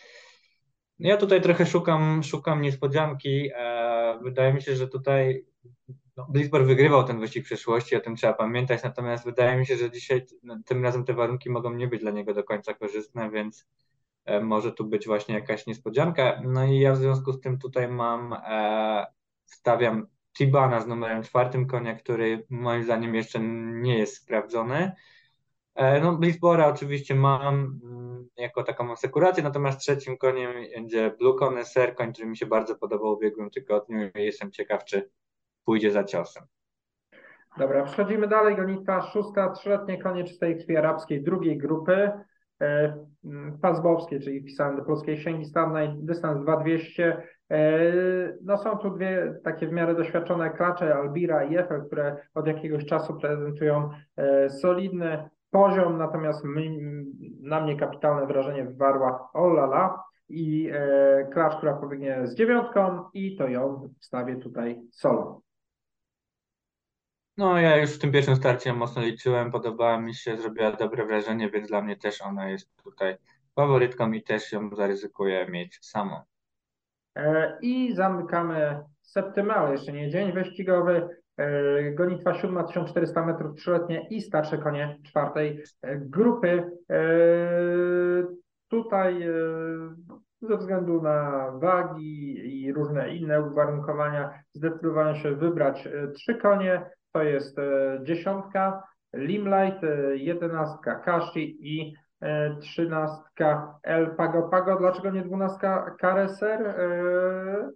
[1.00, 3.50] ja tutaj trochę szukam, szukam niespodzianki.
[3.54, 5.44] E, wydaje mi się, że tutaj
[6.16, 9.90] no, wygrywał ten wyścig w przeszłości, o tym trzeba pamiętać, natomiast wydaje mi się, że
[9.90, 13.66] dzisiaj no, tym razem te warunki mogą nie być dla niego do końca korzystne, więc
[14.24, 16.40] e, może tu być właśnie jakaś niespodzianka.
[16.44, 19.06] No i ja w związku z tym tutaj mam, e,
[19.44, 20.06] stawiam
[20.38, 24.92] Tibana z numerem czwartym konia, który moim zdaniem jeszcze nie jest sprawdzony.
[25.80, 31.94] E, no, Blitzbora oczywiście mam mm, jako taką asekurację, natomiast trzecim koniem będzie Blue Connoisseur,
[31.94, 35.10] koń, który mi się bardzo podobał w ubiegłym tygodniu i jestem ciekaw, czy
[35.64, 36.42] pójdzie za ciosem.
[37.58, 38.56] Dobra, przechodzimy dalej.
[38.56, 42.10] Gonitwa szósta, trzyletnie konie czystej krwi arabskiej drugiej grupy.
[42.62, 42.96] E,
[43.62, 47.22] Pazbowskie, czyli wpisane do polskiej księgi stawnej, dystans 2200.
[47.50, 47.82] E,
[48.44, 52.84] no są tu dwie takie w miarę doświadczone klacze, Albira i Eiffel, które od jakiegoś
[52.84, 53.90] czasu prezentują
[54.48, 56.70] solidny poziom, natomiast my,
[57.40, 63.48] na mnie kapitalne wrażenie wywarła Olala i e, klacz, która pobiegnie z dziewiątką i to
[63.48, 65.42] ją wstawię tutaj solo.
[67.36, 71.50] No ja już w tym pierwszym starcie mocno liczyłem, podobała mi się, zrobiła dobre wrażenie,
[71.50, 73.16] więc dla mnie też ona jest tutaj
[73.54, 76.20] faworytką i też ją zaryzykuję mieć samą.
[77.16, 81.19] E, I zamykamy septymę, ale jeszcze nie dzień wyścigowy.
[81.40, 86.70] E, gonitwa siódma, 1400 metrów trzyletnie i starsze konie czwartej e, grupy.
[86.90, 87.00] E,
[88.68, 89.26] tutaj
[90.40, 96.90] ze względu na wagi i różne inne uwarunkowania zdecydowałem się wybrać trzy konie.
[97.12, 97.56] To jest
[98.02, 98.82] dziesiątka
[99.14, 99.82] Limelight,
[100.14, 101.94] jedenastka Kashi i
[102.60, 104.76] trzynastka El Pago Pago.
[104.76, 106.74] Dlaczego nie dwunastka Careser?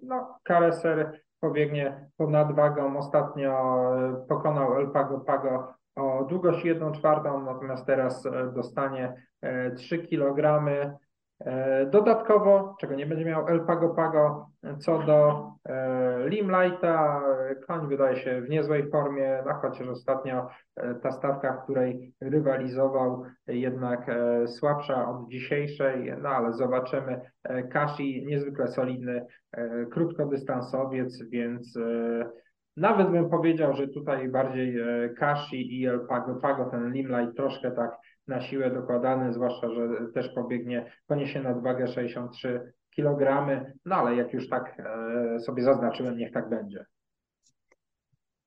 [0.03, 2.99] No, Careser pobiegnie pod nadwagą.
[2.99, 3.53] Ostatnio
[3.97, 9.27] e, pokonał El Pago Pago o długość 1 czwartą, natomiast teraz e, dostanie
[9.77, 10.61] 3 e, kg.
[11.91, 14.47] Dodatkowo, czego nie będzie miał El Pago Pago,
[14.79, 15.51] co do
[16.27, 17.23] Limelighta,
[17.67, 20.49] koń wydaje się w niezłej formie, no chociaż ostatnio
[21.03, 24.11] ta stawka, w której rywalizował, jednak
[24.47, 27.21] słabsza od dzisiejszej, no ale zobaczymy.
[27.71, 29.27] Kashi niezwykle solidny
[29.57, 32.31] E, krótkodystansowiec, więc e,
[32.77, 37.71] nawet bym powiedział, że tutaj bardziej e, Kashi i El Pago Pago, ten Limelight troszkę
[37.71, 37.91] tak
[38.29, 43.47] na siłę dokładany, zwłaszcza, że też pobiegnie, poniesie nadwagę 63 kg,
[43.85, 44.83] no ale jak już tak
[45.39, 46.87] sobie zaznaczyłem, niech tak będzie.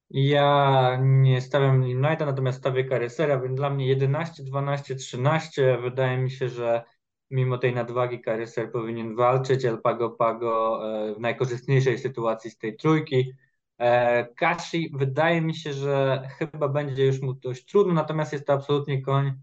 [0.09, 6.31] Ja nie stawiam Limelighta, natomiast stawię Caresera, więc dla mnie 11, 12, 13 wydaje mi
[6.31, 6.83] się, że
[7.31, 9.65] mimo tej nadwagi Karyser powinien walczyć.
[9.65, 13.33] El Pago Pago e, w najkorzystniejszej sytuacji z tej trójki.
[13.77, 18.53] E, Kashi wydaje mi się, że chyba będzie już mu dość trudno, natomiast jest to
[18.53, 19.33] absolutnie koń,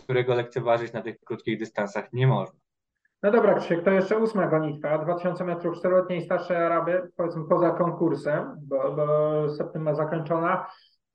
[0.00, 2.58] którego lekceważyć na tych krótkich dystansach nie można.
[3.22, 8.56] No dobra, Krzysiek, to jeszcze ósma gonitwa, 2000 metrów czteroletniej starszej Araby, powiedzmy poza konkursem,
[8.68, 10.66] bo, bo septyma zakończona.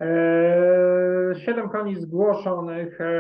[0.02, 3.02] E, siedem koni zgłoszonych.
[3.02, 3.12] E,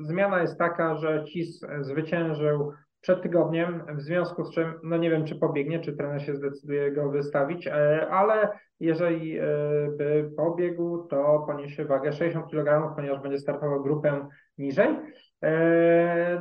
[0.00, 5.24] zmiana jest taka, że CIS zwyciężył przed tygodniem, w związku z czym, no nie wiem,
[5.24, 8.48] czy pobiegnie, czy trener się zdecyduje go wystawić, e, ale
[8.80, 9.38] jeżeli
[9.98, 14.96] by pobiegł, to poniesie wagę 60 kg, ponieważ będzie startował grupę niżej.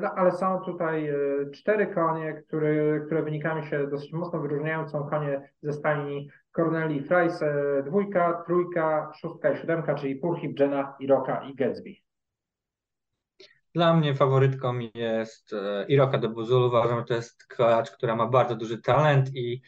[0.02, 1.14] No, ale są tutaj
[1.54, 4.88] cztery konie, które, które wynikami się dosyć mocno wyróżniają.
[4.88, 7.40] Są konie ze stajni Corneli Fries,
[7.86, 12.09] dwójka, trójka, szóstka i siódemka, czyli Purhip, Jenna, Iroka i Gatsby.
[13.74, 16.68] Dla mnie faworytką jest e, Iroka do Buzulu.
[16.68, 19.62] Uważam, że to jest klacz, która ma bardzo duży talent i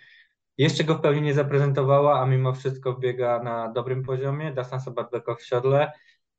[0.58, 4.54] jeszcze go w pełni nie zaprezentowała, a mimo wszystko biega na dobrym poziomie.
[4.54, 5.92] Dasan Sabatbeko w siodle.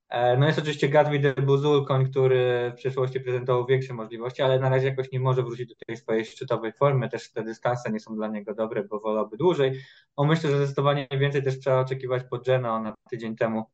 [0.08, 4.60] E, no jest oczywiście Gatwi de Buzul, koń, który w przyszłości prezentował większe możliwości, ale
[4.60, 7.08] na razie jakoś nie może wrócić do tej swojej szczytowej formy.
[7.08, 9.80] Też te dystanse nie są dla niego dobre, bo wolałby dłużej.
[10.16, 12.74] On myślę, że zdecydowanie więcej też trzeba oczekiwać po Jenna.
[12.74, 13.64] Ona tydzień temu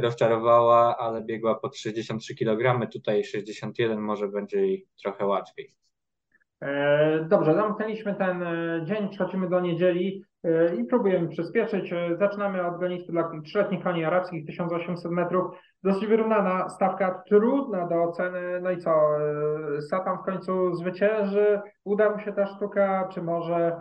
[0.00, 5.80] rozczarowała, ale biegła pod 63 kg, tutaj 61, może będzie jej trochę łatwiej.
[6.62, 11.94] E, dobrze, zamknęliśmy ten e, dzień, przechodzimy do niedzieli e, i próbujemy przyspieszyć.
[12.18, 15.54] Zaczynamy od gonitwy dla trzyletnich koni arabskich, 1800 metrów.
[15.82, 18.60] Dosyć wyrównana stawka, trudna do oceny.
[18.62, 18.90] No i co,
[19.90, 21.60] Satan w końcu zwycięży?
[21.84, 23.80] Uda mu się ta sztuka, czy może,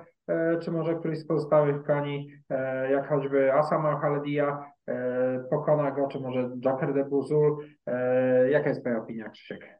[0.62, 2.32] czy może któryś z pozostałych koni,
[2.92, 4.64] jak choćby Asama Haledia,
[5.50, 7.58] pokona go, czy może Joker de Buzul?
[8.50, 9.80] Jaka jest Twoja opinia, Krzysiek?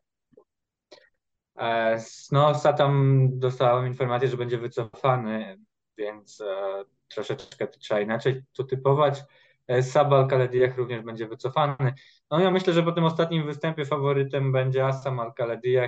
[1.60, 2.00] E,
[2.32, 5.58] no, Satam dostałem informację, że będzie wycofany,
[5.98, 9.24] więc e, troszeczkę trzeba inaczej to typować.
[9.68, 11.94] E, Sabal Kalediach również będzie wycofany.
[12.32, 15.32] No ja myślę, że po tym ostatnim występie faworytem będzie Asam al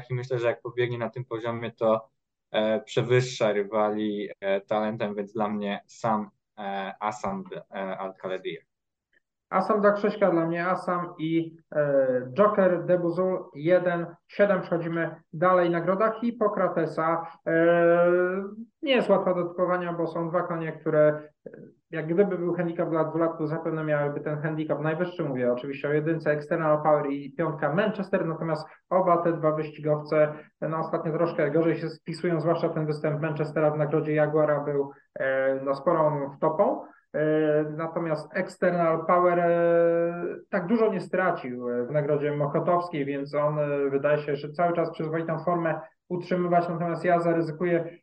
[0.10, 2.10] i myślę, że jak pobiegnie na tym poziomie, to
[2.86, 4.30] przewyższa rywali
[4.68, 6.30] talentem, więc dla mnie sam
[7.00, 8.14] Asam al
[9.52, 15.70] Asam dla Krzyśka, dla mnie Asam i e, Joker Debuzul 1, 7 przechodzimy dalej.
[15.70, 17.28] Nagroda Hipokratesa.
[17.48, 18.08] E,
[18.82, 21.52] nie jest łatwa do typowania, bo są dwa konie, które e,
[21.92, 25.94] jak gdyby był handicap dla lat, to zapewne miałyby ten handicap najwyższy, mówię oczywiście o
[25.94, 31.78] jedynce External Power i piątka Manchester, natomiast oba te dwa wyścigowce no ostatnio troszkę gorzej
[31.78, 36.82] się spisują, zwłaszcza ten występ Manchestera w nagrodzie Jaguara był e, no, sporą wtopą.
[37.14, 43.56] E, natomiast External Power e, tak dużo nie stracił e, w nagrodzie Mokotowskiej, więc on
[43.90, 46.70] wydaje się, że cały czas przyzwoitą formę utrzymywać.
[46.70, 48.02] Natomiast ja zaryzykuję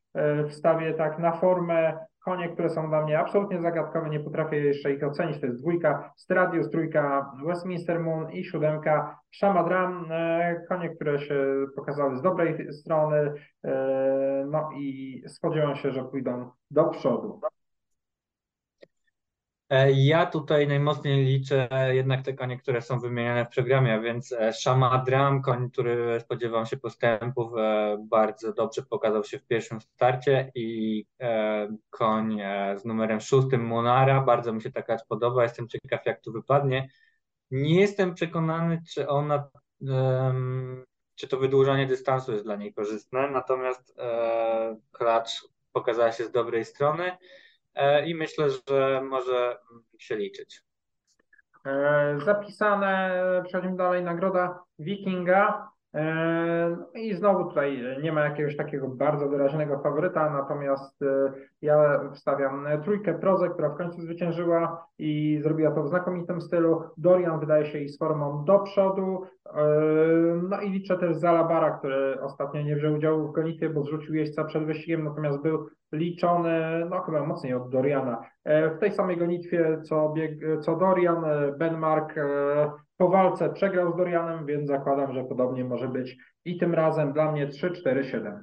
[0.48, 5.04] wstawię tak na formę konie, które są dla mnie absolutnie zagadkowe, nie potrafię jeszcze ich
[5.04, 5.40] ocenić.
[5.40, 10.06] To jest dwójka Stradius, trójka Westminster Moon i siódemka Shamadram.
[10.68, 13.32] Konie, które się pokazały z dobrej strony,
[14.46, 17.40] no i spodziewam się, że pójdą do przodu.
[19.70, 24.52] E, ja tutaj najmocniej liczę jednak te konie, które są wymieniane w programie, więc e,
[24.52, 30.52] Shama Dram, koń, który spodziewam się postępów, e, bardzo dobrze pokazał się w pierwszym starcie
[30.54, 31.04] i
[31.90, 32.40] koń
[32.76, 36.88] z numerem szóstym Monara, bardzo mi się taka podoba, jestem ciekaw jak tu wypadnie.
[37.50, 39.48] Nie jestem przekonany, czy ona,
[41.14, 43.94] czy to wydłużanie dystansu jest dla niej korzystne, natomiast
[44.92, 47.16] klacz pokazała się z dobrej strony.
[47.78, 49.56] E, i myślę, że może
[49.98, 50.62] się liczyć.
[51.66, 55.68] E, zapisane, przechodzimy dalej, nagroda Wikinga.
[55.94, 61.00] E, I znowu tutaj nie ma jakiegoś takiego bardzo wyraźnego faworyta, natomiast
[61.62, 66.82] ja wstawiam trójkę Prozę, która w końcu zwyciężyła i zrobiła to w znakomitym stylu.
[66.96, 69.22] Dorian wydaje się i z formą do przodu.
[70.42, 74.44] No i liczę też Zalabara, który ostatnio nie wziął udziału w gonitwie, bo zrzucił jeźdźca
[74.44, 78.22] przed wyścigiem, natomiast był liczony, no chyba mocniej od Doriana.
[78.44, 81.24] W tej samej gonitwie co, bieg, co Dorian,
[81.58, 82.14] Benmark
[82.96, 87.32] po walce przegrał z Dorianem, więc zakładam, że podobnie może być i tym razem dla
[87.32, 88.40] mnie 3-4-7.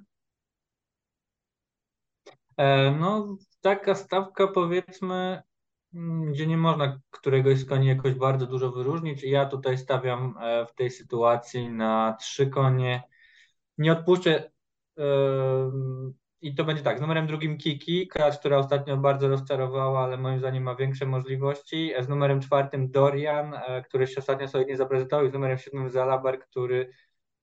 [2.58, 5.41] E, no, taka stawka powiedzmy,
[5.93, 9.23] mm, gdzie nie można któregoś z koni jakoś bardzo dużo wyróżnić.
[9.23, 13.03] Ja tutaj stawiam e, w tej sytuacji na trzy konie.
[13.77, 14.51] Nie odpuszczę
[16.45, 20.39] i to będzie tak, z numerem drugim Kiki, klacz, która ostatnio bardzo rozczarowała, ale moim
[20.39, 21.93] zdaniem ma większe możliwości.
[21.99, 25.89] Z numerem czwartym Dorian, e, który się ostatnio sobie nie zaprezentował i z numerem siódmym
[25.89, 26.89] Zalabar, który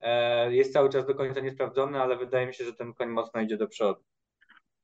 [0.01, 3.41] e, jest cały czas do końca niesprawdzony, ale wydaje mi się, że ten koń mocno
[3.41, 4.01] idzie do przodu.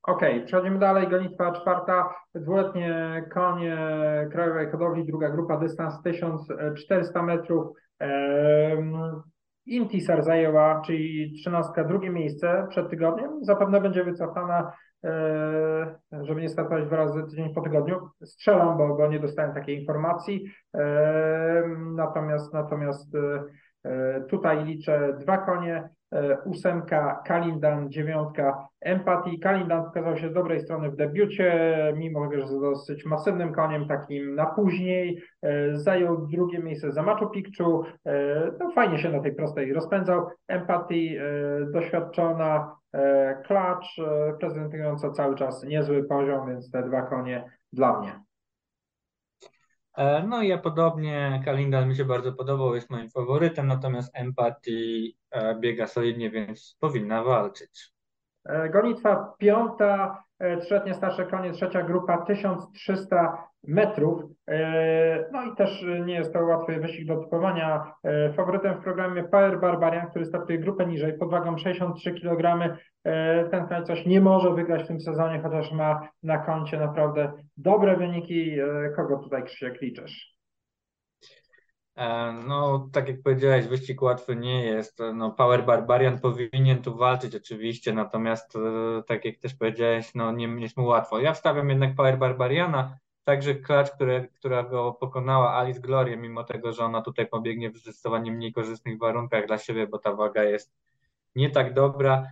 [0.04, 1.08] Okej, okay, przechodzimy dalej.
[1.08, 3.78] Gonitwa czwarta, dwuletnie konie
[4.32, 7.68] Krajowej Hodowli, druga grupa, dystans 1400 metrów.
[9.70, 13.44] Intisar zajęła, czyli trzynastka, drugie miejsce przed tygodniem.
[13.44, 18.10] Zapewne będzie wycofana, e, żeby nie startować dwa razy tydzień po tygodniu.
[18.24, 20.46] Strzelam, bo, bo nie dostałem takiej informacji.
[20.76, 21.64] E,
[21.96, 23.16] natomiast natomiast
[23.86, 25.90] e, tutaj liczę dwa konie.
[26.14, 29.40] E, ósemka, Kalindan, dziewiątka, Empatii.
[29.40, 31.54] Kalindan pokazał się z dobrej strony w debiucie,
[31.98, 35.24] mimo że jest dosyć masywnym koniem, takim na później.
[35.42, 37.84] E, zajął drugie miejsce za Machu Picchu.
[38.06, 40.28] E, no, fajnie się na tej prostej rozpędzał.
[40.48, 41.18] Empatii,
[41.74, 42.76] doświadczona,
[43.46, 44.02] klacz,
[44.40, 47.44] prezentująca cały czas niezły poziom, więc te dwa konie
[47.74, 48.29] dla mnie.
[49.98, 55.60] E, no ja podobnie, Kalindal mi się bardzo podobał, jest moim faworytem, natomiast Empathy e,
[55.60, 57.99] biega solidnie, więc powinna walczyć.
[58.74, 60.24] Gonitwa piąta,
[60.62, 64.22] trzyletnie starsze konie, trzecia grupa 1300 metrów.
[65.32, 67.94] No i też nie jest to łatwy wyścig do typowania.
[68.36, 72.76] Faworytem w programie Power Barbarian, który startuje grupę niżej pod wagą 63 kg.
[73.52, 77.98] Ten koń coś nie może wygrać w tym sezonie, chociaż ma na koncie naprawdę dobre
[77.98, 78.58] wyniki.
[78.96, 80.39] Kogo tutaj Krzysiek liczysz?
[81.96, 85.00] E, no, tak jak powiedziałeś, wyścig łatwy nie jest.
[85.14, 90.48] No, Power Barbarian powinien tu walczyć oczywiście, natomiast e, tak jak też powiedziałeś, no nie,
[90.48, 91.20] nie jest mu łatwo.
[91.20, 96.74] Ja wstawiam jednak Power Barbariana, także klacz, które, która go pokonała Alice Gloria, mimo tego,
[96.74, 100.74] że ona tutaj pobiegnie w zdecydowanie mniej korzystnych warunkach dla siebie, bo ta waga jest
[101.36, 102.24] nie tak dobra.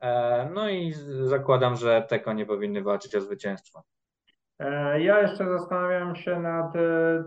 [0.00, 0.94] E, no i
[1.24, 3.82] zakładam, że te konie powinny walczyć o zwycięstwo.
[4.64, 6.80] E, ja jeszcze zastanawiam się nad e,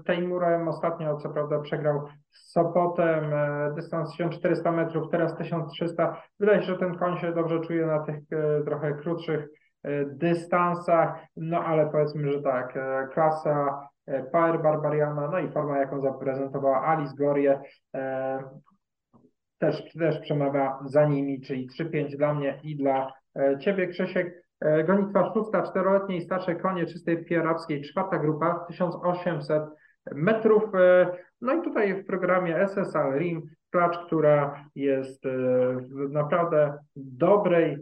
[0.06, 0.68] Tejmurem.
[0.68, 6.22] Ostatnio, co prawda, przegrał z Sopotem, e, dystans 1400 metrów, teraz 1300.
[6.40, 8.20] Wydaje się, że ten koń się dobrze czuje na tych
[8.66, 9.48] trochę krótszych
[10.06, 12.80] dystansach, no ale powiedzmy, że tak,
[13.14, 13.88] klasa
[14.32, 17.60] Power Barbariana, no i forma, jaką zaprezentowała Alice Gorie,
[19.58, 23.14] też, też przemawia za nimi, czyli 3-5 dla mnie i dla
[23.60, 24.47] Ciebie, Krzysiek.
[24.62, 29.64] E, gonitwa szósta, czteroletniej starszej konie czystej pie arabskiej, czwarta grupa, 1800
[30.16, 30.76] metrów.
[30.76, 33.41] E, no i tutaj w programie SSL RIM
[33.72, 35.30] klacz, która jest e,
[35.76, 37.78] w naprawdę dobrej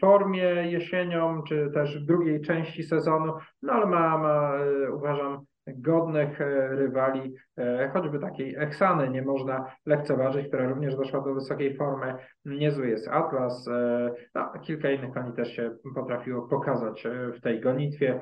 [0.00, 3.32] formie jesienią, czy też w drugiej części sezonu,
[3.62, 4.52] no ale ma, ma
[4.92, 5.38] uważam,
[5.76, 11.76] godnych e, rywali, e, choćby takiej Eksany nie można lekceważyć, która również doszła do wysokiej
[11.76, 12.14] formy.
[12.44, 17.06] Niezły jest Atlas, e, no, kilka innych koni też się potrafiło pokazać
[17.36, 18.20] w tej gonitwie.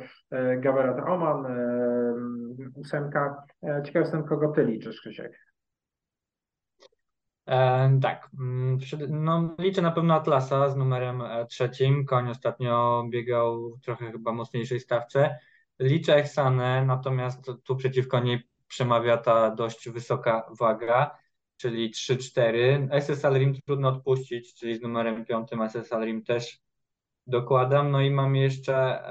[0.58, 1.46] Gaberat Oman,
[2.74, 3.36] ósemka.
[3.84, 5.32] Ciekaw jestem, kogo ty liczysz, Krzysiek.
[8.02, 8.78] Tak, mm,
[9.08, 12.06] no, liczę na pewno Atlasa z numerem trzecim.
[12.06, 15.38] Koń ostatnio biegał w trochę chyba mocniejszej stawce.
[15.78, 21.18] Liczę Eksanę, natomiast tu przeciwko niej przemawia ta dość wysoka waga,
[21.56, 22.88] czyli 3-4.
[22.90, 26.60] SSL Rim trudno odpuścić, czyli z numerem 5 SSL Rim też
[27.26, 27.90] dokładam.
[27.90, 29.02] No i mam jeszcze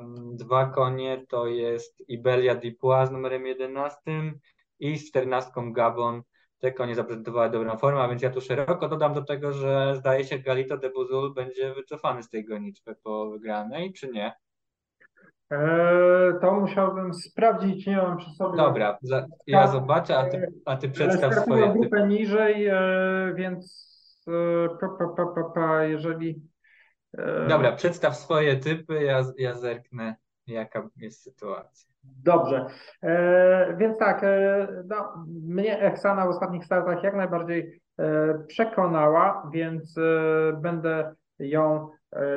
[0.00, 4.00] um, dwa konie, to jest Ibelia Dipua z numerem 11
[4.78, 6.22] i z 14 Gabon.
[6.58, 10.24] Te konie zaprezentowały dobrą formę, a więc ja tu szeroko dodam do tego, że zdaje
[10.24, 14.32] się Galito de Buzul będzie wycofany z tej gonitwy po wygranej, czy nie?
[15.52, 18.56] Eee, to musiałbym sprawdzić, nie mam przy sobie.
[18.56, 18.98] Dobra,
[19.46, 21.72] ja zobaczę, a ty, a ty przedstaw swoje.
[21.72, 23.88] grupę niżej, e, więc
[24.28, 26.42] e, pa, pa, pa, pa, pa, jeżeli.
[27.18, 31.92] E, Dobra, przedstaw swoje typy, ja, ja zerknę, jaka jest sytuacja.
[32.04, 32.66] Dobrze,
[33.02, 39.94] e, więc tak, e, no, mnie Eksana w ostatnich startach jak najbardziej e, przekonała, więc
[40.62, 41.88] będę ją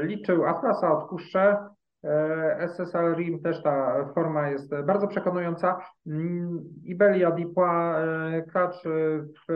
[0.02, 0.46] liczył.
[0.46, 1.58] Atlasa odpuszczę.
[2.06, 5.78] E, SSL Rim też ta forma jest bardzo przekonująca.
[6.08, 8.84] Mm, Ibelia Dipła e, klacz
[9.48, 9.54] w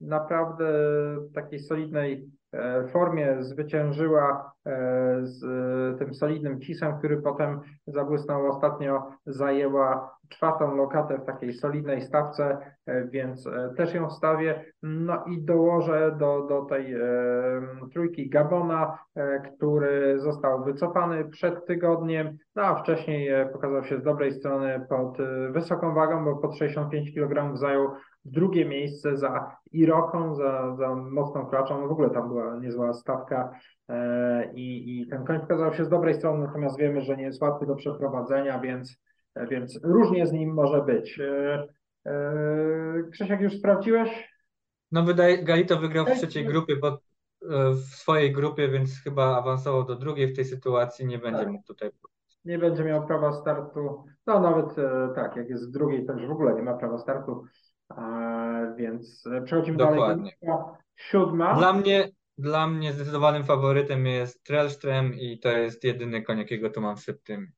[0.00, 0.66] naprawdę
[1.34, 2.37] takiej solidnej E,
[2.92, 5.40] formie zwyciężyła e, z
[5.98, 13.04] tym solidnym cisem, który potem zabłysnął ostatnio, zajęła czwartą lokatę w takiej solidnej stawce, e,
[13.04, 14.64] więc też ją wstawię.
[14.82, 16.94] No i dołożę do, do tej
[17.92, 18.98] trójki Gabona,
[19.56, 25.18] który został wycofany przed tygodniem, no a wcześniej pokazał się z dobrej strony pod
[25.50, 27.88] wysoką wagą, bo pod 65 kg zajął
[28.30, 31.80] drugie miejsce za Iroką, za, za mocną klaczą.
[31.80, 33.50] No w ogóle tam była niezła stawka
[33.88, 37.42] e, i, i ten koń pokazał się z dobrej strony, natomiast wiemy, że nie jest
[37.42, 38.96] łatwy do przeprowadzenia, więc,
[39.50, 41.20] więc różnie z nim może być.
[41.20, 41.68] E,
[42.06, 42.14] e,
[43.12, 44.28] Krzysiek, już sprawdziłeś?
[44.92, 46.98] No wydaje, Galito wygrał w trzeciej grupie, bo
[47.72, 51.48] w swojej grupie, więc chyba awansował do drugiej w tej sytuacji, nie będzie tak.
[51.48, 51.90] mógł tutaj
[52.48, 54.04] nie będzie miał prawa startu.
[54.26, 54.66] No nawet
[55.14, 57.44] tak, jak jest w drugiej, to już w ogóle nie ma prawa startu.
[58.76, 60.32] Więc przechodzimy Dokładnie.
[60.42, 60.64] dalej.
[60.96, 61.54] Siódma.
[61.54, 62.08] Dla mnie,
[62.38, 67.22] dla mnie zdecydowanym faworytem jest Trellström i to jest jedyny koń, jakiego tu mam w
[67.24, 67.52] tym.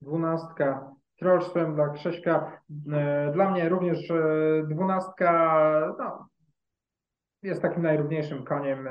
[0.00, 0.94] Dwunastka.
[1.22, 2.62] Trollström dla Krzyśka.
[2.92, 4.22] E, dla mnie również e,
[4.68, 5.94] dwunastka.
[5.98, 6.28] No,
[7.42, 8.90] jest takim najrówniejszym koniem e,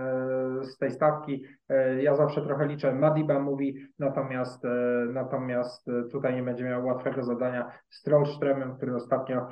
[0.63, 1.43] z tej stawki.
[1.69, 4.69] E, ja zawsze trochę liczę, Madiba mówi, natomiast, e,
[5.13, 9.47] natomiast tutaj nie będzie miał łatwego zadania z Trollströmem, który ostatnio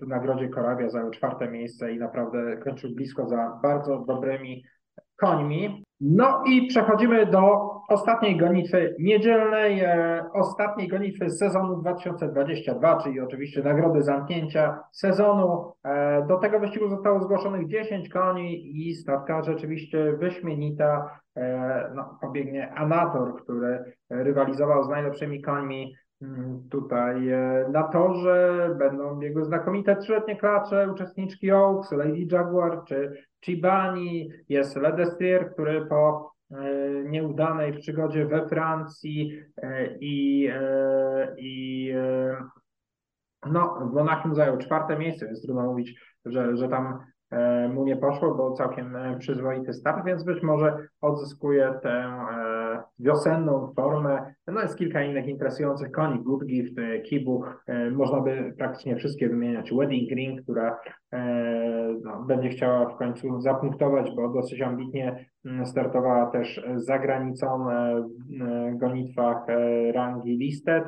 [0.00, 4.64] w nagrodzie Korabia zajął czwarte miejsce i naprawdę kończył blisko za bardzo dobrymi
[5.22, 5.84] końmi.
[6.00, 14.02] No i przechodzimy do ostatniej gonitwy niedzielnej, e, ostatniej gonitwy sezonu 2022, czyli oczywiście nagrody
[14.02, 15.72] zamknięcia sezonu.
[15.84, 21.20] E, do tego wyścigu zostało zgłoszonych 10 koni i stawka rzeczywiście wyśmienita.
[21.36, 25.94] E, no, pobiegnie Anator, który rywalizował z najlepszymi końmi
[26.70, 28.70] tutaj e, na torze.
[28.78, 34.30] Będą biegły znakomite trzyletnie klacze, uczestniczki Oaks, Lady Jaguar czy Chibani.
[34.48, 36.56] Jest Ledestier, który po e,
[37.04, 39.40] nieudanej przygodzie we Francji
[40.00, 40.48] i,
[41.38, 41.94] i
[43.46, 46.98] no, w Monachium zajął czwarte miejsce, więc trudno mówić, że, że tam
[47.32, 52.26] E, mu nie poszło, bo całkiem e, przyzwoity start, więc być może odzyskuje tę e,
[52.98, 54.34] wiosenną formę.
[54.46, 56.74] No jest kilka innych interesujących koni, Good Gift,
[57.04, 57.44] Kibu,
[57.92, 59.72] można by praktycznie wszystkie wymieniać.
[59.72, 60.78] Wedding Ring, która
[62.04, 67.66] no, będzie chciała w końcu zapunktować, bo dosyć ambitnie mm, startowała też za granicą
[68.72, 69.46] w gonitwach
[69.94, 70.84] rangi listed.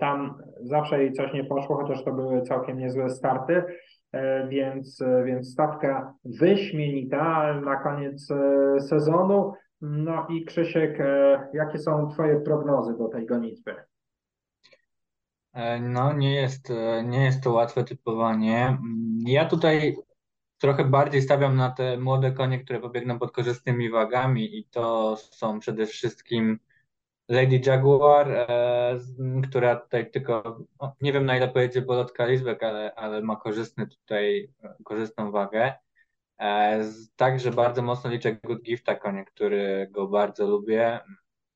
[0.00, 3.62] Tam zawsze jej coś nie poszło, chociaż to były całkiem niezłe starty.
[4.12, 9.52] E, więc, e, więc stawka wyśmienita na koniec e, sezonu.
[9.80, 10.98] No i Krzysiek,
[11.52, 13.74] jakie są Twoje prognozy do tej gonitwy?
[15.80, 16.72] No, nie jest,
[17.04, 18.66] nie jest to łatwe typowanie.
[18.66, 19.96] Mm, ja tutaj
[20.58, 25.60] trochę bardziej stawiam na te młode konie, które pobiegną pod korzystnymi wagami i to są
[25.60, 26.58] przede wszystkim
[27.28, 28.98] Lady Jaguar, e,
[29.50, 30.58] która tutaj tylko,
[31.00, 34.50] nie wiem na ile pojedzie Bolot Kalizbek, ale, ale ma korzystny tutaj,
[34.84, 35.72] korzystną wagę.
[36.40, 36.84] E,
[37.16, 41.00] także bardzo mocno liczę Good Gifta konie, który go bardzo lubię.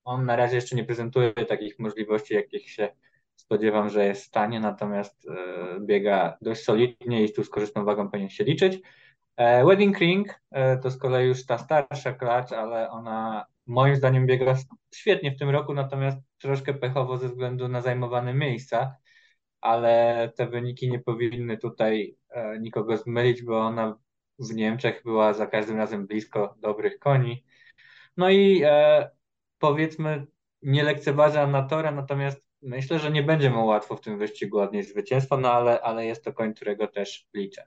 [0.05, 2.89] On na razie jeszcze nie prezentuje takich możliwości, jakich się
[3.37, 8.11] spodziewam, że jest w stanie, natomiast e, biega dość solidnie i tu z korzystną wagą
[8.11, 8.80] powinien się liczyć.
[9.37, 10.41] E, Wedding Ring
[10.83, 14.55] to z kolei już ta starsza klacz, ale ona moim zdaniem biega
[14.95, 18.97] świetnie w tym roku, natomiast troszkę pechowo ze względu na zajmowane miejsca,
[19.61, 22.16] ale te wyniki nie powinny tutaj
[22.61, 23.99] nikogo zmylić, bo ona
[24.51, 27.45] w Niemczech była za każdym razem blisko dobrych koni.
[28.16, 29.11] No i e,
[29.59, 30.26] powiedzmy,
[30.62, 35.36] nie lekceważa Natora, natomiast myślę, że nie będzie mu łatwo w tym wyścigu odnieść zwycięstwo,
[35.36, 37.62] no ale, ale jest to koń, którego też liczę.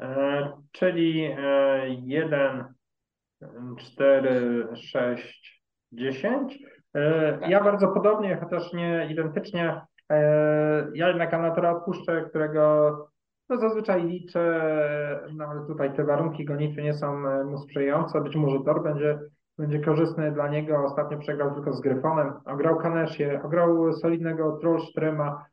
[0.00, 2.64] E, czyli e, jeden
[3.78, 5.62] 4, 6,
[5.92, 6.58] 10.
[7.48, 9.80] Ja bardzo podobnie, chociaż nie identycznie.
[10.10, 13.10] E, ja jednak amatora odpuszczę, którego
[13.50, 14.60] no zazwyczaj liczę,
[15.34, 18.20] no ale tutaj te warunki gonitwy nie są e, mu sprzyjające.
[18.20, 19.18] Być może tor będzie,
[19.58, 20.84] będzie korzystny dla niego.
[20.84, 22.32] Ostatnio przegrał tylko z Gryfonem.
[22.44, 24.58] Ograł Kanesie, ograł solidnego.
[24.62, 25.49] Mm,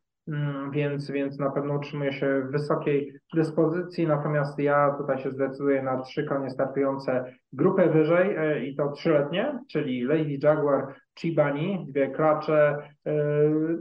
[0.71, 4.07] więc, więc na pewno utrzymuje się wysokiej dyspozycji.
[4.07, 9.59] Natomiast ja tutaj się zdecyduję na trzy konie startujące grupę wyżej e, i to trzyletnie,
[9.69, 13.13] czyli Lady Jaguar, Chibani, dwie klacze e,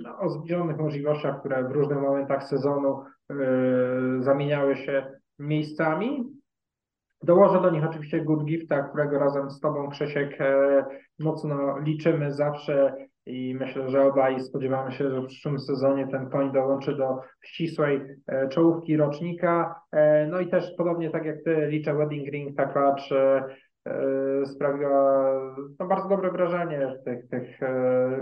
[0.03, 3.35] no, o zbliżonych możliwościach, które w różnych momentach sezonu e,
[4.21, 5.07] zamieniały się
[5.39, 6.25] miejscami.
[7.23, 10.39] Dołożę do nich oczywiście Good Gifta, którego razem z Tobą, Krzysiek,
[11.19, 12.95] mocno liczymy zawsze
[13.27, 18.01] i myślę, że obaj spodziewamy się, że w przyszłym sezonie ten koń dołączy do ścisłej
[18.27, 19.81] e, czołówki rocznika.
[19.93, 23.45] E, no i też podobnie tak jak ty liczę Wedding Ring, ta klacz e,
[24.47, 25.33] sprawiła
[25.81, 27.61] no, bardzo dobre wrażenie w tych, tych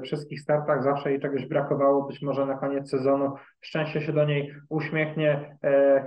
[0.03, 0.83] wszystkich startach.
[0.83, 5.59] Zawsze jej czegoś brakowało, być może na koniec sezonu szczęście się do niej uśmiechnie,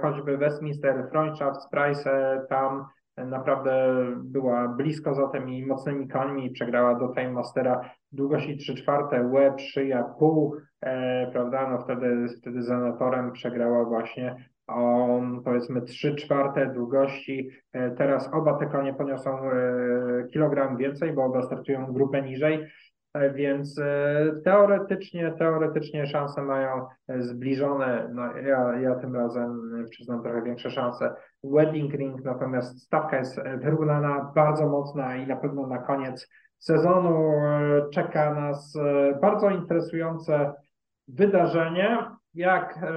[0.02, 2.86] choćby Westminster, Freundschaft, Price tam
[3.26, 9.24] naprawdę była blisko za tymi mocnymi końmi i przegrała do Time Mastera długości 3 czwarte,
[9.24, 14.36] łeb, szyja, pół, e, prawda, no wtedy, wtedy z Anatorem przegrała właśnie
[14.68, 15.08] o
[15.44, 17.50] powiedzmy 3 czwarte długości.
[17.74, 22.68] E, teraz oba te konie poniosą e, kilogram więcej, bo oba startują grupę niżej,
[23.34, 23.86] więc e,
[24.44, 28.10] teoretycznie, teoretycznie szanse mają e, zbliżone.
[28.14, 31.14] No, ja, ja tym razem przyznam trochę większe szanse.
[31.44, 36.28] Wedding Ring, natomiast stawka jest wyrównana, bardzo mocna i na pewno na koniec
[36.60, 40.54] sezonu e, czeka nas e, bardzo interesujące
[41.08, 42.06] wydarzenie.
[42.34, 42.90] Jak e,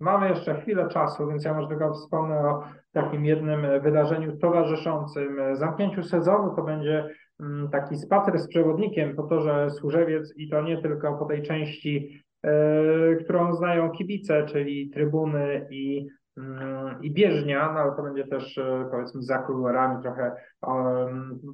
[0.00, 2.62] mamy jeszcze chwilę czasu, więc ja może tylko wspomnę o
[2.92, 6.56] takim jednym wydarzeniu towarzyszącym zamknięciu sezonu.
[6.56, 7.08] To będzie
[7.72, 12.22] taki spacer z przewodnikiem po torze Służewiec i to nie tylko po tej części,
[13.24, 18.60] którą znają kibice, czyli trybuny i, mm, i bieżnia, no ale to będzie też
[18.90, 20.32] powiedzmy za kuluarami trochę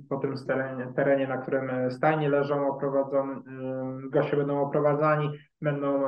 [0.08, 3.42] po tym terenie, terenie, na którym stajnie leżą, oprowadzą,
[4.10, 5.30] goście będą oprowadzani,
[5.62, 6.00] będą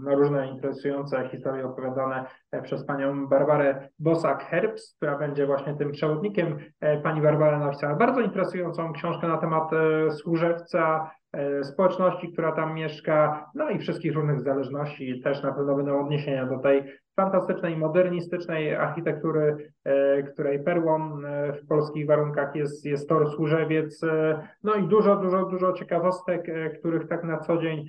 [0.00, 2.24] no, różne interesujące historie opowiadane
[2.62, 6.58] przez panią Barbarę Bosak-Herbst, która będzie właśnie tym przewodnikiem.
[7.02, 9.70] Pani Barbara napisała bardzo interesującą książkę na temat
[10.10, 11.10] służewca,
[11.62, 15.20] społeczności, która tam mieszka, no i wszystkich różnych zależności.
[15.20, 16.84] Też na pewno będą odniesienia do tej
[17.16, 24.04] fantastycznej, modernistycznej architektury, e, której perłą e, w polskich warunkach jest, jest Tor Służewiec.
[24.04, 26.46] E, no i dużo, dużo, dużo ciekawostek,
[26.78, 27.86] których tak na co dzień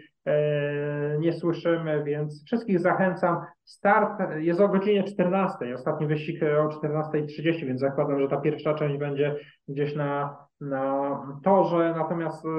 [1.20, 3.38] nie słyszymy, więc wszystkich zachęcam.
[3.64, 8.98] Start jest o godzinie 14, ostatni wyścig o 14.30, więc zakładam, że ta pierwsza część
[8.98, 9.36] będzie
[9.68, 12.50] gdzieś na na torze, natomiast y,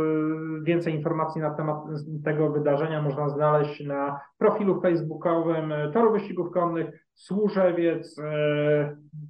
[0.62, 1.76] więcej informacji na temat
[2.24, 8.18] tego wydarzenia można znaleźć na profilu facebookowym Toru Wyścigów Konnych Służewiec.
[8.18, 8.22] Y,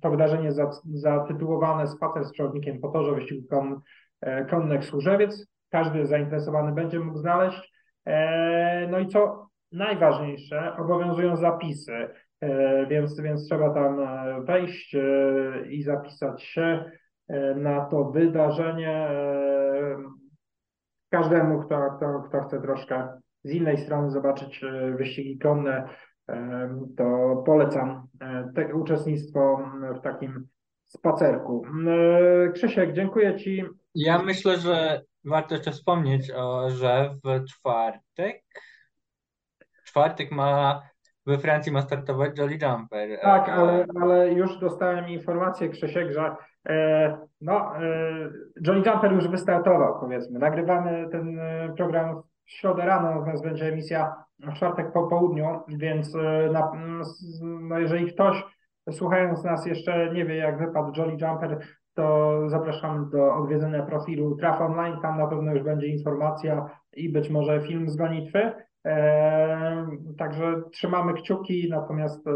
[0.00, 0.50] to wydarzenie
[0.84, 3.50] zatytułowane Spacer z przewodnikiem po torze wyścigów
[4.26, 5.46] y, konnych Służewiec.
[5.70, 7.78] Każdy zainteresowany będzie mógł znaleźć.
[8.90, 12.08] No i co najważniejsze, obowiązują zapisy,
[12.90, 14.00] więc, więc trzeba tam
[14.44, 14.96] wejść
[15.70, 16.90] i zapisać się.
[17.28, 18.90] E, na to wydarzenie.
[18.90, 19.96] E,
[21.10, 23.08] każdemu, kto, kto, kto chce troszkę
[23.44, 25.88] z innej strony zobaczyć e, wyścigi konne,
[26.96, 28.06] to polecam
[28.54, 30.46] te, uczestnictwo w takim
[30.84, 31.62] spacerku.
[32.54, 33.64] Krzysiek, dziękuję Ci.
[33.94, 36.32] Ja myślę, że warto jeszcze wspomnieć,
[36.68, 38.42] że w czwartek
[39.84, 40.82] czwartek ma
[41.26, 43.20] we Francji ma startować Jolly Jumper.
[43.22, 46.36] Tak, ale, ale już dostałem informację, Krzysiek, że
[47.40, 48.30] no, e,
[48.66, 50.38] Johnny Jumper już wystartował, powiedzmy.
[50.38, 56.14] Nagrywamy ten e, program w środę rano, natomiast będzie emisja w czwartek po południu, więc
[56.52, 56.72] na,
[57.42, 58.44] no jeżeli ktoś
[58.90, 61.58] słuchając nas jeszcze nie wie, jak wypadł Jolly Jumper,
[61.94, 65.00] to zapraszam do odwiedzenia profilu Traf Online.
[65.02, 68.52] Tam na pewno już będzie informacja i być może film z gonitwy.
[70.18, 72.28] także trzymamy kciuki, natomiast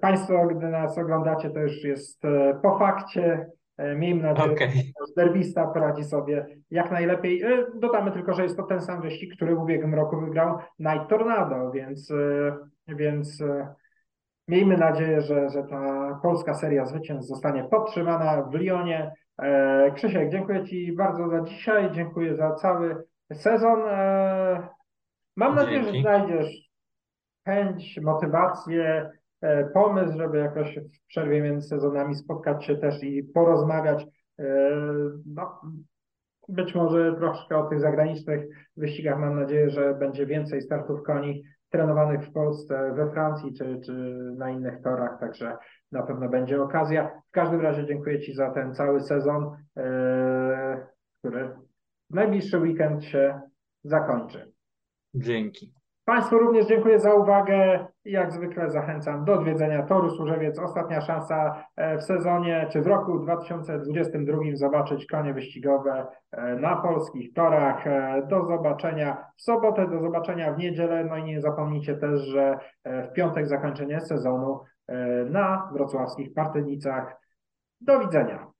[0.00, 3.46] Państwo, gdy nas oglądacie, to już jest e, po fakcie.
[3.76, 4.68] E, miejmy nadzieję, okay.
[4.68, 7.42] że derbista poradzi sobie jak najlepiej.
[7.42, 11.08] E, dodamy tylko, że jest to ten sam wyścig, który w ubiegłym roku wygrał Night
[11.08, 12.12] Tornado, więc,
[12.88, 13.42] więc
[14.48, 19.12] miejmy nadzieję, że, że ta polska seria zwycięstw zostanie podtrzymana w Lyonie.
[19.94, 23.80] Krzysiek, dziękuję Ci bardzo za dzisiaj, dziękuję za cały sezon.
[25.36, 25.74] Mam Dzięki.
[25.76, 26.70] nadzieję, że znajdziesz
[27.44, 29.10] chęć, motywację,
[29.74, 34.06] pomysł, żeby jakoś w przerwie między sezonami spotkać się też i porozmawiać.
[34.38, 34.70] E,
[35.26, 35.60] no,
[36.48, 39.18] być może troszkę o tych zagranicznych wyścigach.
[39.18, 43.92] Mam nadzieję, że będzie więcej startów koni trenowanych w Polsce, we Francji czy, czy
[44.36, 45.56] na innych torach, także
[45.92, 47.22] na pewno będzie okazja.
[47.28, 50.86] W każdym razie dziękuję Ci za ten cały sezon, e,
[51.18, 51.48] który
[52.10, 53.40] w najbliższy weekend się
[53.84, 54.52] zakończy.
[55.14, 55.77] Dzięki.
[56.08, 60.58] Państwu również dziękuję za uwagę i jak zwykle zachęcam do odwiedzenia Toru Służewiec.
[60.58, 67.32] Ostatnia szansa e, w sezonie czy w roku 2022 zobaczyć konie wyścigowe e, na polskich
[67.32, 67.86] torach.
[67.86, 71.04] E, do zobaczenia w sobotę, do zobaczenia w niedzielę.
[71.04, 74.60] No i nie zapomnijcie też, że w piątek zakończenie sezonu
[75.30, 77.16] na wrocławskich Partynicach.
[77.80, 78.57] Do widzenia.